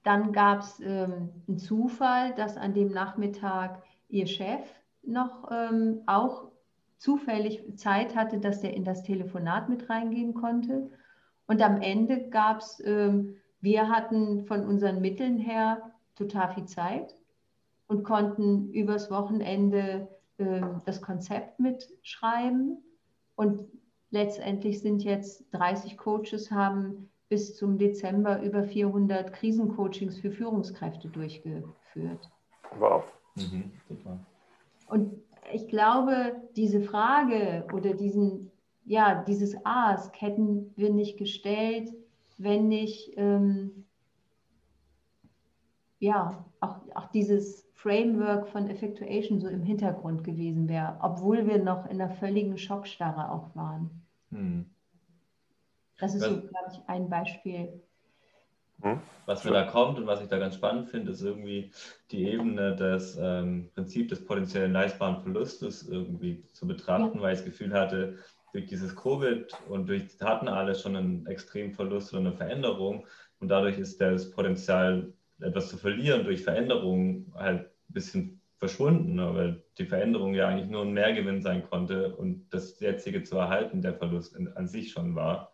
[0.03, 4.61] dann gab es ähm, einen Zufall, dass an dem Nachmittag ihr Chef
[5.01, 6.51] noch ähm, auch
[6.97, 10.89] zufällig Zeit hatte, dass der in das Telefonat mit reingehen konnte.
[11.47, 17.15] Und am Ende gab es, ähm, wir hatten von unseren Mitteln her total viel Zeit
[17.87, 22.83] und konnten übers Wochenende äh, das Konzept mitschreiben.
[23.35, 23.65] Und
[24.11, 32.29] letztendlich sind jetzt 30 Coaches haben bis zum Dezember über 400 Krisencoachings für Führungskräfte durchgeführt.
[32.77, 33.03] Wow.
[33.35, 33.71] Mhm,
[34.87, 35.13] und
[35.51, 38.51] ich glaube, diese Frage oder diesen,
[38.85, 41.89] ja, dieses Ask hätten wir nicht gestellt,
[42.37, 43.85] wenn nicht, ähm,
[45.99, 51.85] ja, auch, auch dieses Framework von Effectuation so im Hintergrund gewesen wäre, obwohl wir noch
[51.85, 53.89] in einer völligen Schockstarre auch waren.
[54.31, 54.65] Hm.
[55.99, 57.81] Das ist so, glaube ich, ein Beispiel.
[58.81, 58.99] Hm?
[59.25, 61.71] Was mir da kommt und was ich da ganz spannend finde, ist irgendwie
[62.11, 67.21] die Ebene des ähm, Prinzip des potenziellen leistbaren Verlustes irgendwie zu betrachten, ja.
[67.21, 68.17] weil ich das Gefühl hatte,
[68.53, 73.05] durch dieses Covid und durch hatten alle schon einen extremen Verlust oder eine Veränderung
[73.39, 75.11] und dadurch ist das Potenzial,
[75.41, 79.35] etwas zu verlieren durch Veränderungen halt ein bisschen verschwunden, ne?
[79.35, 83.81] weil die Veränderung ja eigentlich nur ein Mehrgewinn sein konnte und das jetzige zu erhalten
[83.81, 85.53] der Verlust an sich schon war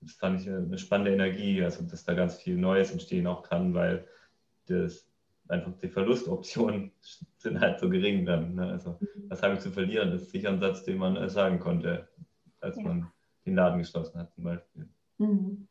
[0.00, 3.74] das fand ich eine spannende Energie, also dass da ganz viel Neues entstehen auch kann,
[3.74, 4.06] weil
[4.66, 5.06] das
[5.48, 6.92] einfach die Verlustoptionen
[7.38, 8.54] sind halt so gering dann.
[8.54, 8.66] Ne?
[8.66, 9.28] Also mhm.
[9.28, 10.10] was habe ich zu verlieren?
[10.10, 12.08] Das ist sicher ein Satz, den man äh, sagen konnte,
[12.60, 12.84] als ja.
[12.84, 13.10] man
[13.46, 14.88] den Laden geschlossen hat zum Beispiel.
[15.18, 15.68] Mhm.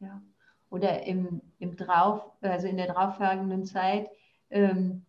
[0.00, 0.20] Ja.
[0.70, 4.08] Oder im, im drauf, also in der darauffolgenden Zeit,
[4.50, 5.04] ähm,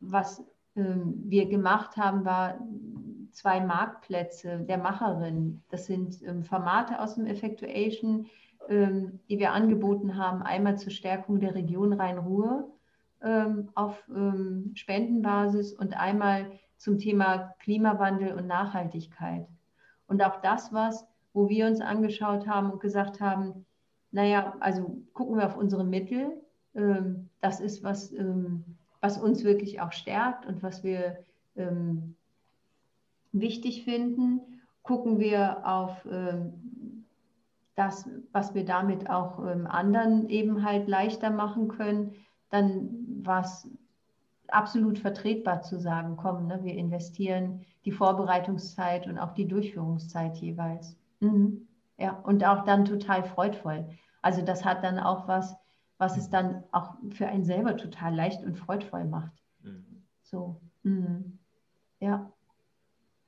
[0.00, 0.44] was
[0.76, 2.58] ähm, wir gemacht haben, war
[3.32, 5.62] zwei Marktplätze der Macherin.
[5.70, 8.26] Das sind ähm, Formate aus dem Effectuation,
[8.68, 10.42] ähm, die wir angeboten haben.
[10.42, 12.70] Einmal zur Stärkung der Region Rhein-Ruhr
[13.22, 19.46] ähm, auf ähm, Spendenbasis und einmal zum Thema Klimawandel und Nachhaltigkeit.
[20.06, 23.66] Und auch das was, wo wir uns angeschaut haben und gesagt haben,
[24.10, 26.32] naja, also gucken wir auf unsere Mittel.
[26.74, 28.64] Ähm, das ist was, ähm,
[29.00, 31.18] was uns wirklich auch stärkt und was wir
[33.32, 34.40] wichtig finden,
[34.82, 37.04] gucken wir auf ähm,
[37.74, 42.14] das, was wir damit auch ähm, anderen eben halt leichter machen können,
[42.50, 42.88] dann
[43.22, 43.68] war es
[44.48, 50.96] absolut vertretbar zu sagen, komm, ne, wir investieren die Vorbereitungszeit und auch die Durchführungszeit jeweils.
[51.20, 51.68] Mhm.
[51.98, 53.88] Ja, und auch dann total freudvoll.
[54.20, 55.54] Also das hat dann auch was,
[55.96, 59.32] was es dann auch für einen selber total leicht und freudvoll macht.
[59.62, 60.02] Mhm.
[60.22, 60.60] So.
[60.82, 61.38] Mhm.
[62.00, 62.32] Ja.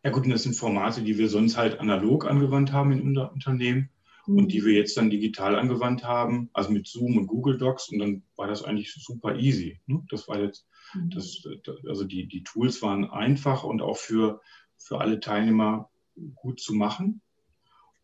[0.04, 3.30] Ja gut, und das sind Formate, die wir sonst halt analog angewandt haben in unserem
[3.30, 3.90] Unternehmen
[4.26, 4.38] mhm.
[4.38, 8.00] und die wir jetzt dann digital angewandt haben, also mit Zoom und Google Docs und
[8.00, 9.80] dann war das eigentlich super easy.
[9.86, 10.04] Ne?
[10.10, 10.77] Das war jetzt, mhm.
[10.94, 11.42] Das,
[11.86, 14.40] also die, die Tools waren einfach und auch für,
[14.76, 15.90] für alle Teilnehmer
[16.34, 17.20] gut zu machen.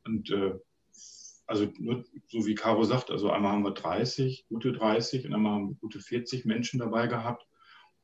[0.05, 0.55] Und äh,
[1.47, 5.53] also nur, so wie Caro sagt, also einmal haben wir 30, gute 30 und einmal
[5.53, 7.47] haben wir gute 40 Menschen dabei gehabt.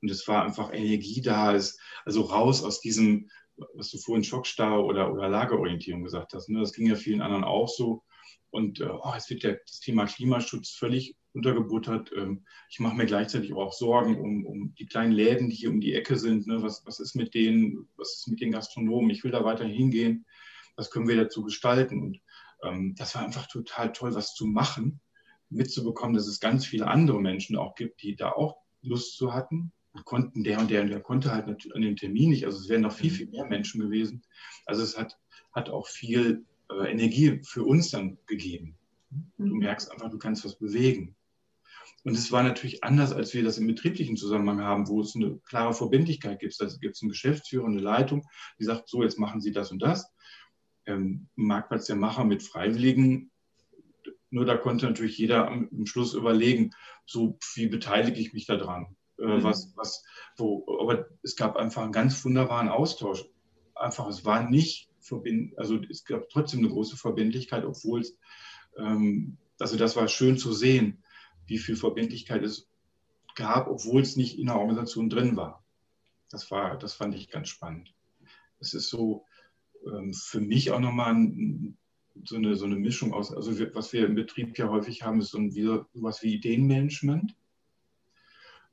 [0.02, 3.28] Und es war einfach Energie da, ist also raus aus diesem
[3.74, 6.48] was du vorhin Schockstarre oder, oder Lagerorientierung gesagt hast.
[6.48, 6.60] Ne?
[6.60, 8.02] Das ging ja vielen anderen auch so.
[8.50, 12.12] Und äh, oh, es wird ja das Thema Klimaschutz völlig untergebuttert.
[12.16, 15.80] Ähm, ich mache mir gleichzeitig auch Sorgen um, um die kleinen Läden, die hier um
[15.80, 16.46] die Ecke sind.
[16.46, 16.62] Ne?
[16.62, 17.88] Was, was ist mit denen?
[17.96, 19.10] Was ist mit den Gastronomen?
[19.10, 20.26] Ich will da weiter hingehen.
[20.76, 22.02] Was können wir dazu gestalten?
[22.02, 22.20] Und
[22.62, 25.00] ähm, das war einfach total toll, was zu machen,
[25.48, 29.72] mitzubekommen, dass es ganz viele andere Menschen auch gibt, die da auch Lust zu hatten.
[29.92, 32.46] Und konnten der und der und der konnte halt an dem Termin nicht.
[32.46, 34.22] Also es wären noch viel, viel mehr Menschen gewesen.
[34.64, 35.18] Also es hat,
[35.52, 38.76] hat auch viel äh, Energie für uns dann gegeben.
[39.10, 39.58] Du mhm.
[39.58, 41.16] merkst einfach, du kannst was bewegen.
[42.04, 45.38] Und es war natürlich anders, als wir das im betrieblichen Zusammenhang haben, wo es eine
[45.44, 46.58] klare Verbindlichkeit gibt.
[46.60, 48.26] Da gibt es einen Geschäftsführer, eine Leitung,
[48.58, 50.10] die sagt, so, jetzt machen Sie das und das.
[50.86, 53.30] Ähm, Marktplatz der Macher mit Freiwilligen,
[54.30, 56.70] nur da konnte natürlich jeder am, am Schluss überlegen,
[57.04, 58.96] so wie beteilige ich mich daran.
[59.18, 59.42] Äh, mhm.
[59.42, 60.04] was, was,
[60.36, 63.24] wo, aber es gab einfach einen ganz wunderbaren Austausch.
[63.74, 68.16] Einfach, es war nicht verbind, also es gab trotzdem eine große Verbindlichkeit, obwohl es,
[68.78, 70.99] ähm, also das war schön zu sehen
[71.50, 72.68] wie viel Verbindlichkeit es
[73.34, 75.64] gab, obwohl es nicht in der Organisation drin war.
[76.30, 77.92] Das, war, das fand ich ganz spannend.
[78.60, 79.26] Es ist so
[79.84, 81.76] ähm, für mich auch nochmal ein,
[82.24, 85.20] so, eine, so eine Mischung aus, also wir, was wir im Betrieb ja häufig haben,
[85.20, 87.34] ist so ein, sowas wie Ideenmanagement.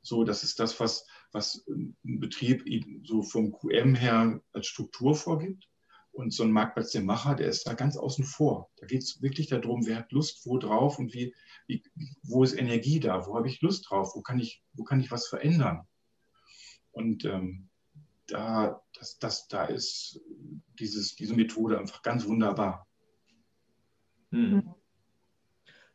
[0.00, 2.64] So, das ist das, was, was ein Betrieb
[3.04, 5.68] so vom QM her als Struktur vorgibt.
[6.18, 8.72] Und so ein Marktplatz der Macher, der ist da ganz außen vor.
[8.78, 11.32] Da geht es wirklich darum, wer hat Lust wo drauf und wie,
[11.68, 11.80] wie,
[12.24, 15.12] wo ist Energie da, wo habe ich Lust drauf, wo kann ich, wo kann ich
[15.12, 15.86] was verändern.
[16.90, 17.68] Und ähm,
[18.26, 20.20] da, das, das, da ist
[20.80, 22.88] dieses, diese Methode einfach ganz wunderbar.
[24.32, 24.74] Hm.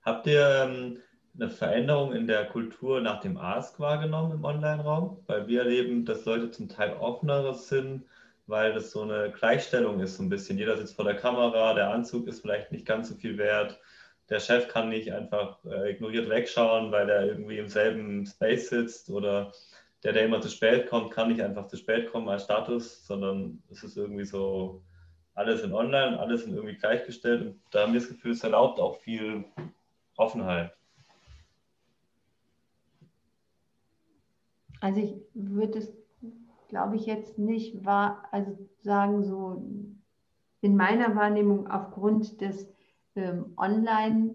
[0.04, 1.00] Habt ihr ähm,
[1.36, 5.22] eine Veränderung in der Kultur nach dem Ask wahrgenommen im Online-Raum?
[5.28, 8.06] Weil wir erleben, dass Leute zum Teil offeneres sind,
[8.48, 10.58] weil das so eine Gleichstellung ist, so ein bisschen.
[10.58, 13.80] Jeder sitzt vor der Kamera, der Anzug ist vielleicht nicht ganz so viel wert.
[14.30, 19.10] Der Chef kann nicht einfach äh, ignoriert wegschauen, weil er irgendwie im selben Space sitzt
[19.10, 19.52] oder
[20.04, 23.62] der, der immer zu spät kommt, kann nicht einfach zu spät kommen als Status, sondern
[23.72, 24.84] es ist irgendwie so
[25.34, 28.80] alles in online, alles in irgendwie gleichgestellt und da haben wir das Gefühl, es erlaubt
[28.80, 29.46] auch viel
[30.18, 30.76] Offenheit.
[34.82, 36.03] Also ich würde es
[36.74, 39.64] glaube ich jetzt nicht war, also sagen so
[40.62, 42.68] in meiner Wahrnehmung aufgrund des
[43.16, 44.34] ähm, Online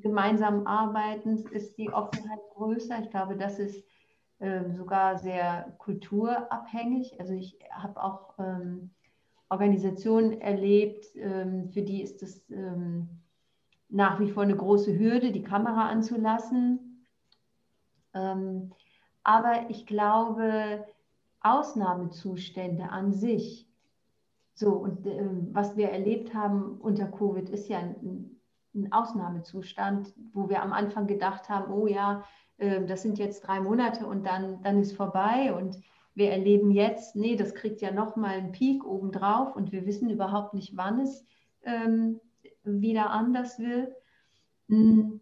[0.00, 3.00] gemeinsamen Arbeitens ist die Offenheit größer.
[3.02, 3.84] Ich glaube, das ist
[4.40, 7.20] ähm, sogar sehr kulturabhängig.
[7.20, 8.88] Also ich habe auch ähm,
[9.50, 13.06] Organisationen erlebt, ähm, für die ist es ähm,
[13.90, 17.04] nach wie vor eine große Hürde, die Kamera anzulassen.
[18.14, 18.72] Ähm,
[19.24, 20.86] aber ich glaube,
[21.40, 23.66] Ausnahmezustände an sich.
[24.54, 28.36] So, und äh, was wir erlebt haben unter Covid ist ja ein,
[28.74, 32.24] ein, Ausnahmezustand, wo wir am Anfang gedacht haben, oh ja,
[32.58, 35.54] äh, das sind jetzt drei Monate und dann, dann ist vorbei.
[35.54, 35.80] Und
[36.14, 40.52] wir erleben jetzt, nee, das kriegt ja nochmal einen Peak obendrauf und wir wissen überhaupt
[40.52, 41.24] nicht, wann es
[41.62, 42.20] ähm,
[42.62, 43.94] wieder anders wird.
[44.68, 45.20] Hm.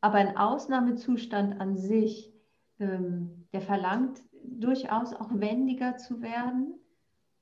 [0.00, 2.32] Aber ein Ausnahmezustand an sich,
[2.80, 6.74] ähm, der verlangt durchaus auch wendiger zu werden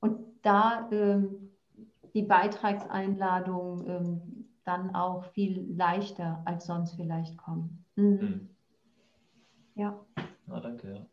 [0.01, 1.51] und da ähm,
[2.15, 7.85] die Beitragseinladungen ähm, dann auch viel leichter als sonst vielleicht kommen.
[7.97, 8.05] Mhm.
[8.05, 8.51] Mhm.
[9.75, 10.05] Ja.
[10.49, 11.07] Ah, danke, ja.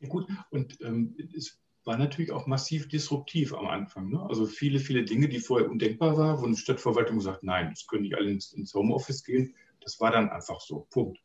[0.00, 0.08] ja.
[0.08, 4.10] Gut, und ähm, es war natürlich auch massiv disruptiv am Anfang.
[4.10, 4.22] Ne?
[4.28, 8.02] Also viele, viele Dinge, die vorher undenkbar waren, wo eine Stadtverwaltung sagt, nein, das können
[8.02, 9.54] nicht alle ins, ins Homeoffice gehen.
[9.80, 10.86] Das war dann einfach so.
[10.90, 11.18] Punkt.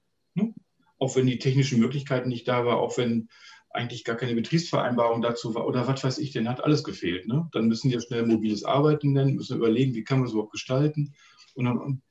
[1.03, 3.27] Auch wenn die technischen Möglichkeiten nicht da waren, auch wenn
[3.71, 7.27] eigentlich gar keine Betriebsvereinbarung dazu war oder was weiß ich, denn hat alles gefehlt.
[7.27, 7.49] Ne?
[7.51, 11.13] Dann müssen wir schnell mobiles Arbeiten nennen, müssen überlegen, wie kann man es überhaupt gestalten.
[11.55, 12.01] Und, dann,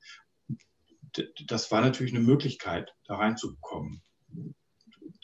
[1.47, 4.03] das war natürlich eine Möglichkeit, da reinzukommen.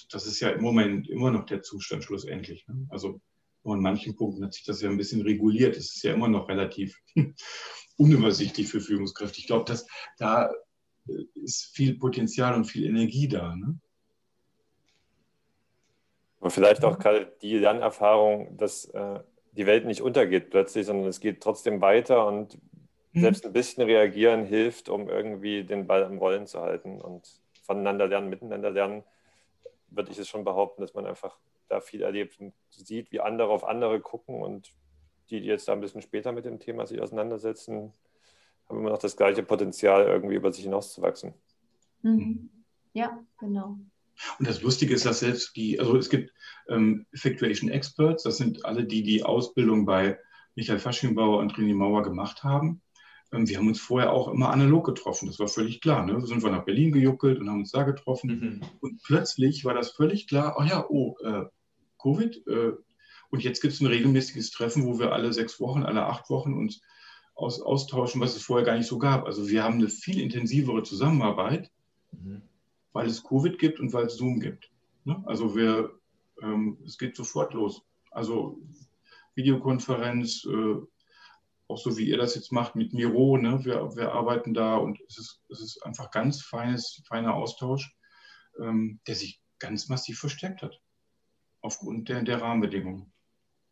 [0.09, 2.67] Das ist ja im Moment immer noch der Zustand schlussendlich.
[2.67, 2.87] Ne?
[2.89, 3.21] Also
[3.65, 5.77] in manchen Punkten hat sich das ja ein bisschen reguliert.
[5.77, 6.97] Es ist ja immer noch relativ
[7.97, 9.39] unübersichtlich für Führungskräfte.
[9.39, 9.85] Ich glaube, dass
[10.17, 10.49] da
[11.35, 13.55] ist viel Potenzial und viel Energie da.
[13.55, 13.79] Ne?
[16.39, 19.19] Und vielleicht auch gerade die Lernerfahrung, dass äh,
[19.51, 22.57] die Welt nicht untergeht plötzlich, sondern es geht trotzdem weiter und
[23.13, 23.21] mhm.
[23.21, 28.07] selbst ein bisschen reagieren hilft, um irgendwie den Ball am Rollen zu halten und voneinander
[28.07, 29.03] lernen, miteinander lernen,
[29.89, 31.37] würde ich es schon behaupten, dass man einfach
[31.67, 34.73] da viel erlebt und sieht, wie andere auf andere gucken und
[35.29, 37.93] die, die jetzt da ein bisschen später mit dem Thema sich auseinandersetzen,
[38.69, 41.33] haben immer noch das gleiche Potenzial, irgendwie über sich hinauszuwachsen.
[42.01, 42.49] Mhm.
[42.93, 43.79] Ja, genau.
[44.37, 46.33] Und das Lustige ist, dass selbst die, also es gibt
[46.67, 50.19] ähm, Effectuation Experts, das sind alle die, die Ausbildung bei
[50.55, 52.81] Michael Faschingbauer und René Mauer gemacht haben.
[53.31, 56.05] Ähm, wir haben uns vorher auch immer analog getroffen, das war völlig klar.
[56.05, 56.17] Ne?
[56.17, 58.29] Wir sind wir nach Berlin gejuckelt und haben uns da getroffen.
[58.29, 58.61] Mhm.
[58.81, 61.45] Und plötzlich war das völlig klar, oh ja, oh, äh,
[62.01, 62.45] Covid.
[62.47, 62.71] Äh,
[63.29, 66.53] und jetzt gibt es ein regelmäßiges Treffen, wo wir alle sechs Wochen, alle acht Wochen
[66.53, 66.81] uns
[67.39, 69.25] aus, austauschen, was es vorher gar nicht so gab.
[69.25, 71.71] Also wir haben eine viel intensivere Zusammenarbeit,
[72.11, 72.41] mhm.
[72.91, 74.69] weil es Covid gibt und weil es Zoom gibt.
[75.05, 75.21] Ne?
[75.25, 75.91] Also wir,
[76.41, 77.81] ähm, es geht sofort los.
[78.11, 78.59] Also
[79.35, 80.75] Videokonferenz, äh,
[81.67, 83.63] auch so wie ihr das jetzt macht mit Miro, ne?
[83.63, 87.95] wir, wir arbeiten da und es ist, es ist einfach ganz feines, feiner Austausch,
[88.59, 90.81] ähm, der sich ganz massiv verstärkt hat,
[91.61, 93.13] aufgrund der, der Rahmenbedingungen.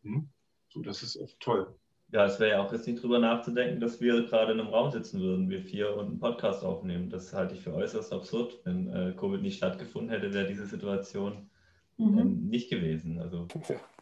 [0.02, 0.30] Hm?
[0.70, 1.74] So, das ist echt toll.
[2.10, 4.90] Ja, es wäre ja auch jetzt nicht drüber nachzudenken, dass wir gerade in einem Raum
[4.90, 7.10] sitzen würden, wir vier und einen Podcast aufnehmen.
[7.10, 8.58] Das halte ich für äußerst absurd.
[8.64, 11.50] Wenn äh, Covid nicht stattgefunden hätte, wäre diese Situation
[11.98, 12.18] mhm.
[12.18, 13.20] ähm, nicht gewesen.
[13.20, 13.46] Also,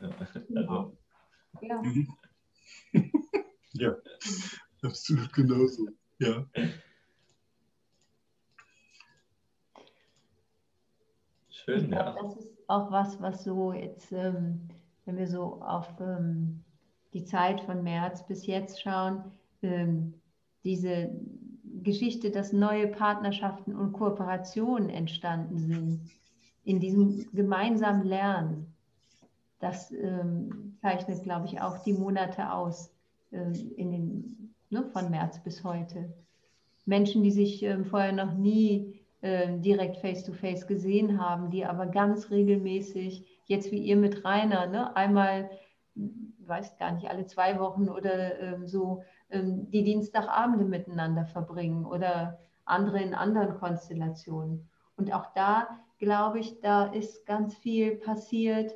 [0.01, 0.09] ja.
[0.55, 0.97] also.
[1.63, 1.83] ja.
[1.83, 2.09] Mhm.
[3.73, 3.97] ja,
[4.83, 5.89] absolut genauso.
[6.21, 6.47] Ja.
[11.49, 12.15] Schön, ja.
[12.23, 14.69] Das ist auch was, was so jetzt, ähm,
[15.05, 16.63] wenn wir so auf ähm,
[17.17, 19.25] die Zeit von März bis jetzt schauen,
[19.63, 20.13] ähm,
[20.65, 21.11] diese
[21.83, 26.11] Geschichte, dass neue Partnerschaften und Kooperationen entstanden sind,
[26.65, 28.75] in diesem gemeinsamen Lernen,
[29.61, 32.93] das ähm, zeichnet, glaube ich, auch die Monate aus,
[33.31, 36.13] äh, in den, ne, von März bis heute.
[36.85, 41.87] Menschen, die sich äh, vorher noch nie äh, direkt face-to-face -face gesehen haben, die aber
[41.87, 45.49] ganz regelmäßig, jetzt wie ihr mit Rainer, ne, einmal
[46.47, 52.39] weiß gar nicht, alle zwei Wochen oder ähm, so ähm, die Dienstagabende miteinander verbringen oder
[52.65, 54.69] andere in anderen Konstellationen.
[54.97, 55.69] Und auch da
[55.99, 58.75] glaube ich, da ist ganz viel passiert,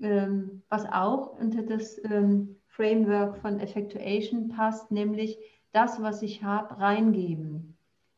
[0.00, 5.38] ähm, was auch unter das ähm, Framework von Effectuation passt, nämlich
[5.72, 7.76] das, was ich habe, reingeben.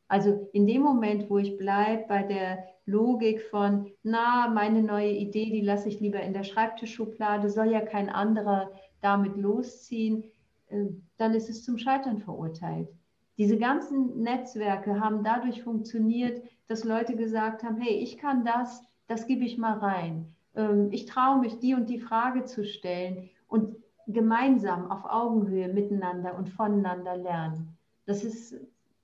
[0.09, 5.47] Also in dem Moment, wo ich bleibe bei der Logik von, na, meine neue Idee,
[5.47, 8.71] die lasse ich lieber in der Schreibtischschublade, soll ja kein anderer
[9.05, 10.25] damit losziehen,
[10.69, 10.87] äh,
[11.19, 12.89] dann ist es zum Scheitern verurteilt.
[13.37, 19.27] Diese ganzen Netzwerke haben dadurch funktioniert, dass Leute gesagt haben, hey, ich kann das, das
[19.27, 20.35] gebe ich mal rein.
[20.55, 23.77] Ähm, ich traue mich, die und die Frage zu stellen und
[24.07, 27.77] gemeinsam auf Augenhöhe miteinander und voneinander lernen.
[28.07, 28.55] Das ist,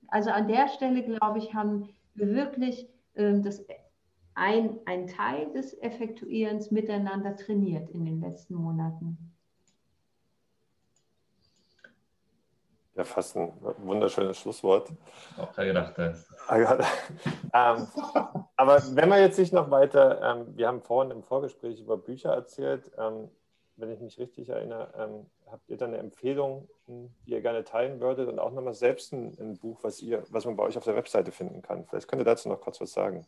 [0.09, 3.65] also an der Stelle, glaube ich, haben wir wirklich ähm, das
[4.35, 9.30] ein, ein Teil des Effektuierens miteinander trainiert in den letzten Monaten.
[13.01, 14.93] Ja, fast ein wunderschönes Schlusswort.
[15.39, 16.31] Auch da gedacht hast.
[16.51, 17.87] ähm,
[18.57, 22.29] aber wenn man jetzt sich noch weiter, ähm, wir haben vorhin im Vorgespräch über Bücher
[22.35, 23.31] erzählt, ähm,
[23.77, 28.01] wenn ich mich richtig erinnere, ähm, habt ihr da eine Empfehlung, die ihr gerne teilen
[28.01, 30.85] würdet und auch nochmal selbst ein, ein, Buch, was, ihr, was man bei euch auf
[30.85, 31.87] der Webseite finden kann?
[31.87, 33.27] Vielleicht könnt ihr dazu noch kurz was sagen.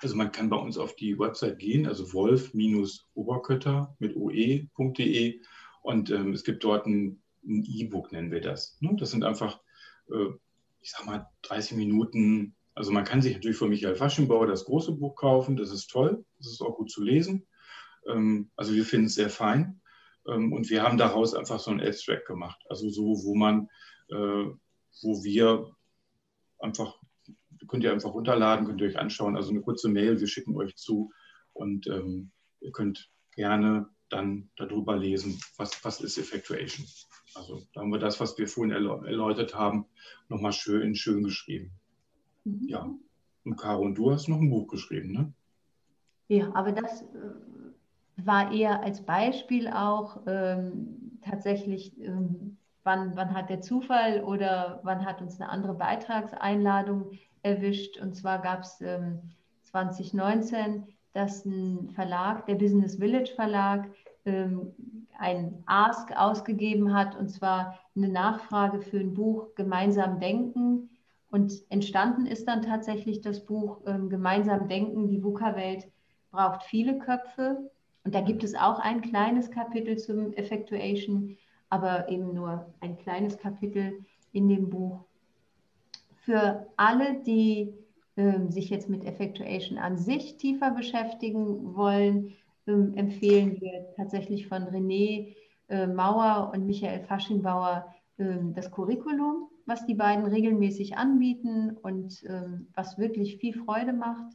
[0.00, 5.40] Also man kann bei uns auf die Website gehen, also wolf-oberkötter mit oe.de
[5.82, 8.76] und ähm, es gibt dort ein ein E-Book nennen wir das.
[8.80, 8.94] Ne?
[8.98, 9.60] Das sind einfach,
[10.10, 10.28] äh,
[10.80, 12.54] ich sag mal, 30 Minuten.
[12.74, 16.24] Also man kann sich natürlich von Michael Faschenbauer das große Buch kaufen, das ist toll,
[16.38, 17.46] das ist auch gut zu lesen.
[18.06, 19.80] Ähm, also wir finden es sehr fein.
[20.26, 22.60] Ähm, und wir haben daraus einfach so ein Abstract gemacht.
[22.68, 23.68] Also so, wo man,
[24.10, 24.14] äh,
[25.02, 25.74] wo wir
[26.58, 27.00] einfach,
[27.66, 29.36] könnt ihr einfach runterladen, könnt ihr euch anschauen.
[29.36, 31.12] Also eine kurze Mail, wir schicken euch zu
[31.52, 32.30] und ähm,
[32.60, 36.86] ihr könnt gerne dann darüber lesen, was, was ist Effectuation.
[37.38, 39.86] Also da haben wir das, was wir vorhin erläutert haben,
[40.28, 41.70] nochmal schön, schön geschrieben.
[42.44, 42.66] Mhm.
[42.68, 42.90] Ja.
[43.44, 45.32] Und Caro, und du hast noch ein Buch geschrieben, ne?
[46.28, 47.06] Ja, aber das äh,
[48.16, 55.06] war eher als Beispiel auch ähm, tatsächlich, ähm, wann, wann hat der Zufall oder wann
[55.06, 57.12] hat uns eine andere Beitragseinladung
[57.42, 57.98] erwischt.
[57.98, 59.20] Und zwar gab es ähm,
[59.62, 63.88] 2019, dass ein Verlag, der Business Village Verlag,
[64.26, 64.72] ähm,
[65.18, 70.90] ein Ask ausgegeben hat, und zwar eine Nachfrage für ein Buch Gemeinsam Denken.
[71.30, 75.88] Und entstanden ist dann tatsächlich das Buch ähm, Gemeinsam Denken, die VUCA-Welt
[76.30, 77.70] braucht viele Köpfe.
[78.04, 81.36] Und da gibt es auch ein kleines Kapitel zum Effectuation,
[81.68, 83.98] aber eben nur ein kleines Kapitel
[84.32, 85.04] in dem Buch.
[86.14, 87.74] Für alle, die
[88.14, 92.34] äh, sich jetzt mit Effectuation an sich tiefer beschäftigen wollen,
[92.68, 95.34] ähm, empfehlen wir tatsächlich von René
[95.68, 102.68] äh, Mauer und Michael Faschingbauer ähm, das Curriculum, was die beiden regelmäßig anbieten und ähm,
[102.74, 104.34] was wirklich viel Freude macht.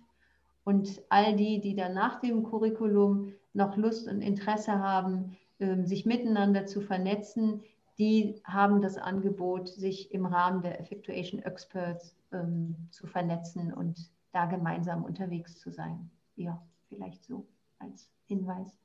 [0.64, 6.06] Und all die, die dann nach dem Curriculum noch Lust und Interesse haben, ähm, sich
[6.06, 7.62] miteinander zu vernetzen,
[8.00, 14.46] die haben das Angebot, sich im Rahmen der Effectuation Experts ähm, zu vernetzen und da
[14.46, 16.10] gemeinsam unterwegs zu sein.
[16.36, 16.60] Ja,
[16.90, 17.46] vielleicht so
[17.84, 18.80] als Hinweis.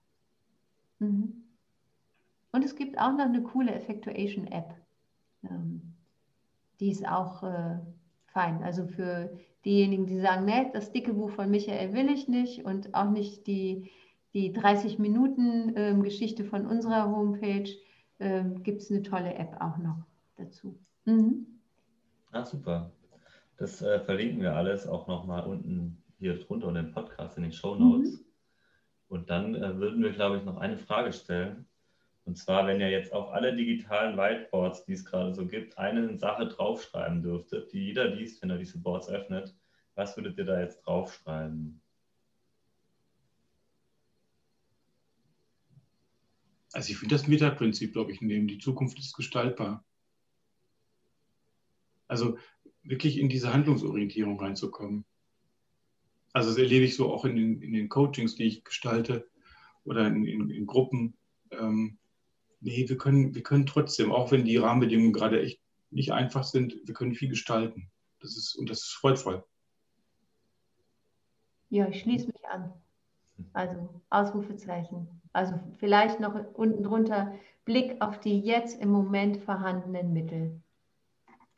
[0.99, 1.45] Mhm.
[2.53, 4.75] Und es gibt auch noch eine coole Effectuation App.
[5.45, 5.95] Ähm,
[6.81, 7.79] die ist auch äh,
[8.27, 8.63] fein.
[8.63, 12.95] Also für diejenigen, die sagen, nee, das dicke Buch von Michael will ich nicht und
[12.95, 13.91] auch nicht die,
[14.35, 17.69] die 30 Minuten ähm, Geschichte von unserer Homepage,
[18.21, 20.05] ähm, gibt es eine tolle App auch noch
[20.37, 20.79] dazu.
[21.05, 21.47] Mhm.
[22.33, 22.93] Ah, super.
[23.57, 27.53] Das äh, verlinken wir alles auch nochmal unten hier drunter und im Podcast in den
[27.53, 28.19] Show Notes.
[28.19, 28.28] Mhm.
[29.09, 31.67] Und dann äh, würden wir, glaube ich, noch eine Frage stellen.
[32.25, 36.19] Und zwar, wenn ihr jetzt auf alle digitalen Whiteboards, die es gerade so gibt, eine
[36.19, 39.57] Sache draufschreiben dürftet, die jeder liest, wenn er diese Boards öffnet,
[39.95, 41.81] was würdet ihr da jetzt draufschreiben?
[46.73, 48.47] Also ich finde das Meta-Prinzip, glaube ich, nehmen.
[48.47, 49.85] Die Zukunft ist gestaltbar.
[52.09, 52.39] Also
[52.83, 55.05] wirklich in diese Handlungsorientierung reinzukommen.
[56.39, 59.29] Also das erlebe ich so auch in den, in den Coachings, die ich gestalte
[59.83, 61.15] oder in, in, in Gruppen.
[61.51, 61.99] Ähm,
[62.61, 65.61] nee, wir können, wir können trotzdem, auch wenn die Rahmenbedingungen gerade echt
[65.91, 67.91] nicht einfach sind, wir können viel gestalten.
[68.21, 69.45] Das ist, und das ist freudvoll.
[71.71, 72.73] Ja, ich schließe mich an.
[73.53, 75.09] Also Ausrufezeichen.
[75.33, 77.35] Also vielleicht noch unten drunter
[77.65, 80.61] Blick auf die jetzt im Moment vorhandenen Mittel.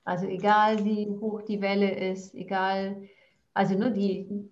[0.05, 3.07] Also egal wie hoch die Welle ist, egal,
[3.53, 4.49] also nur die,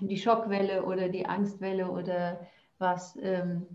[0.00, 2.40] die Schockwelle oder die Angstwelle oder
[2.78, 3.66] was, ähm,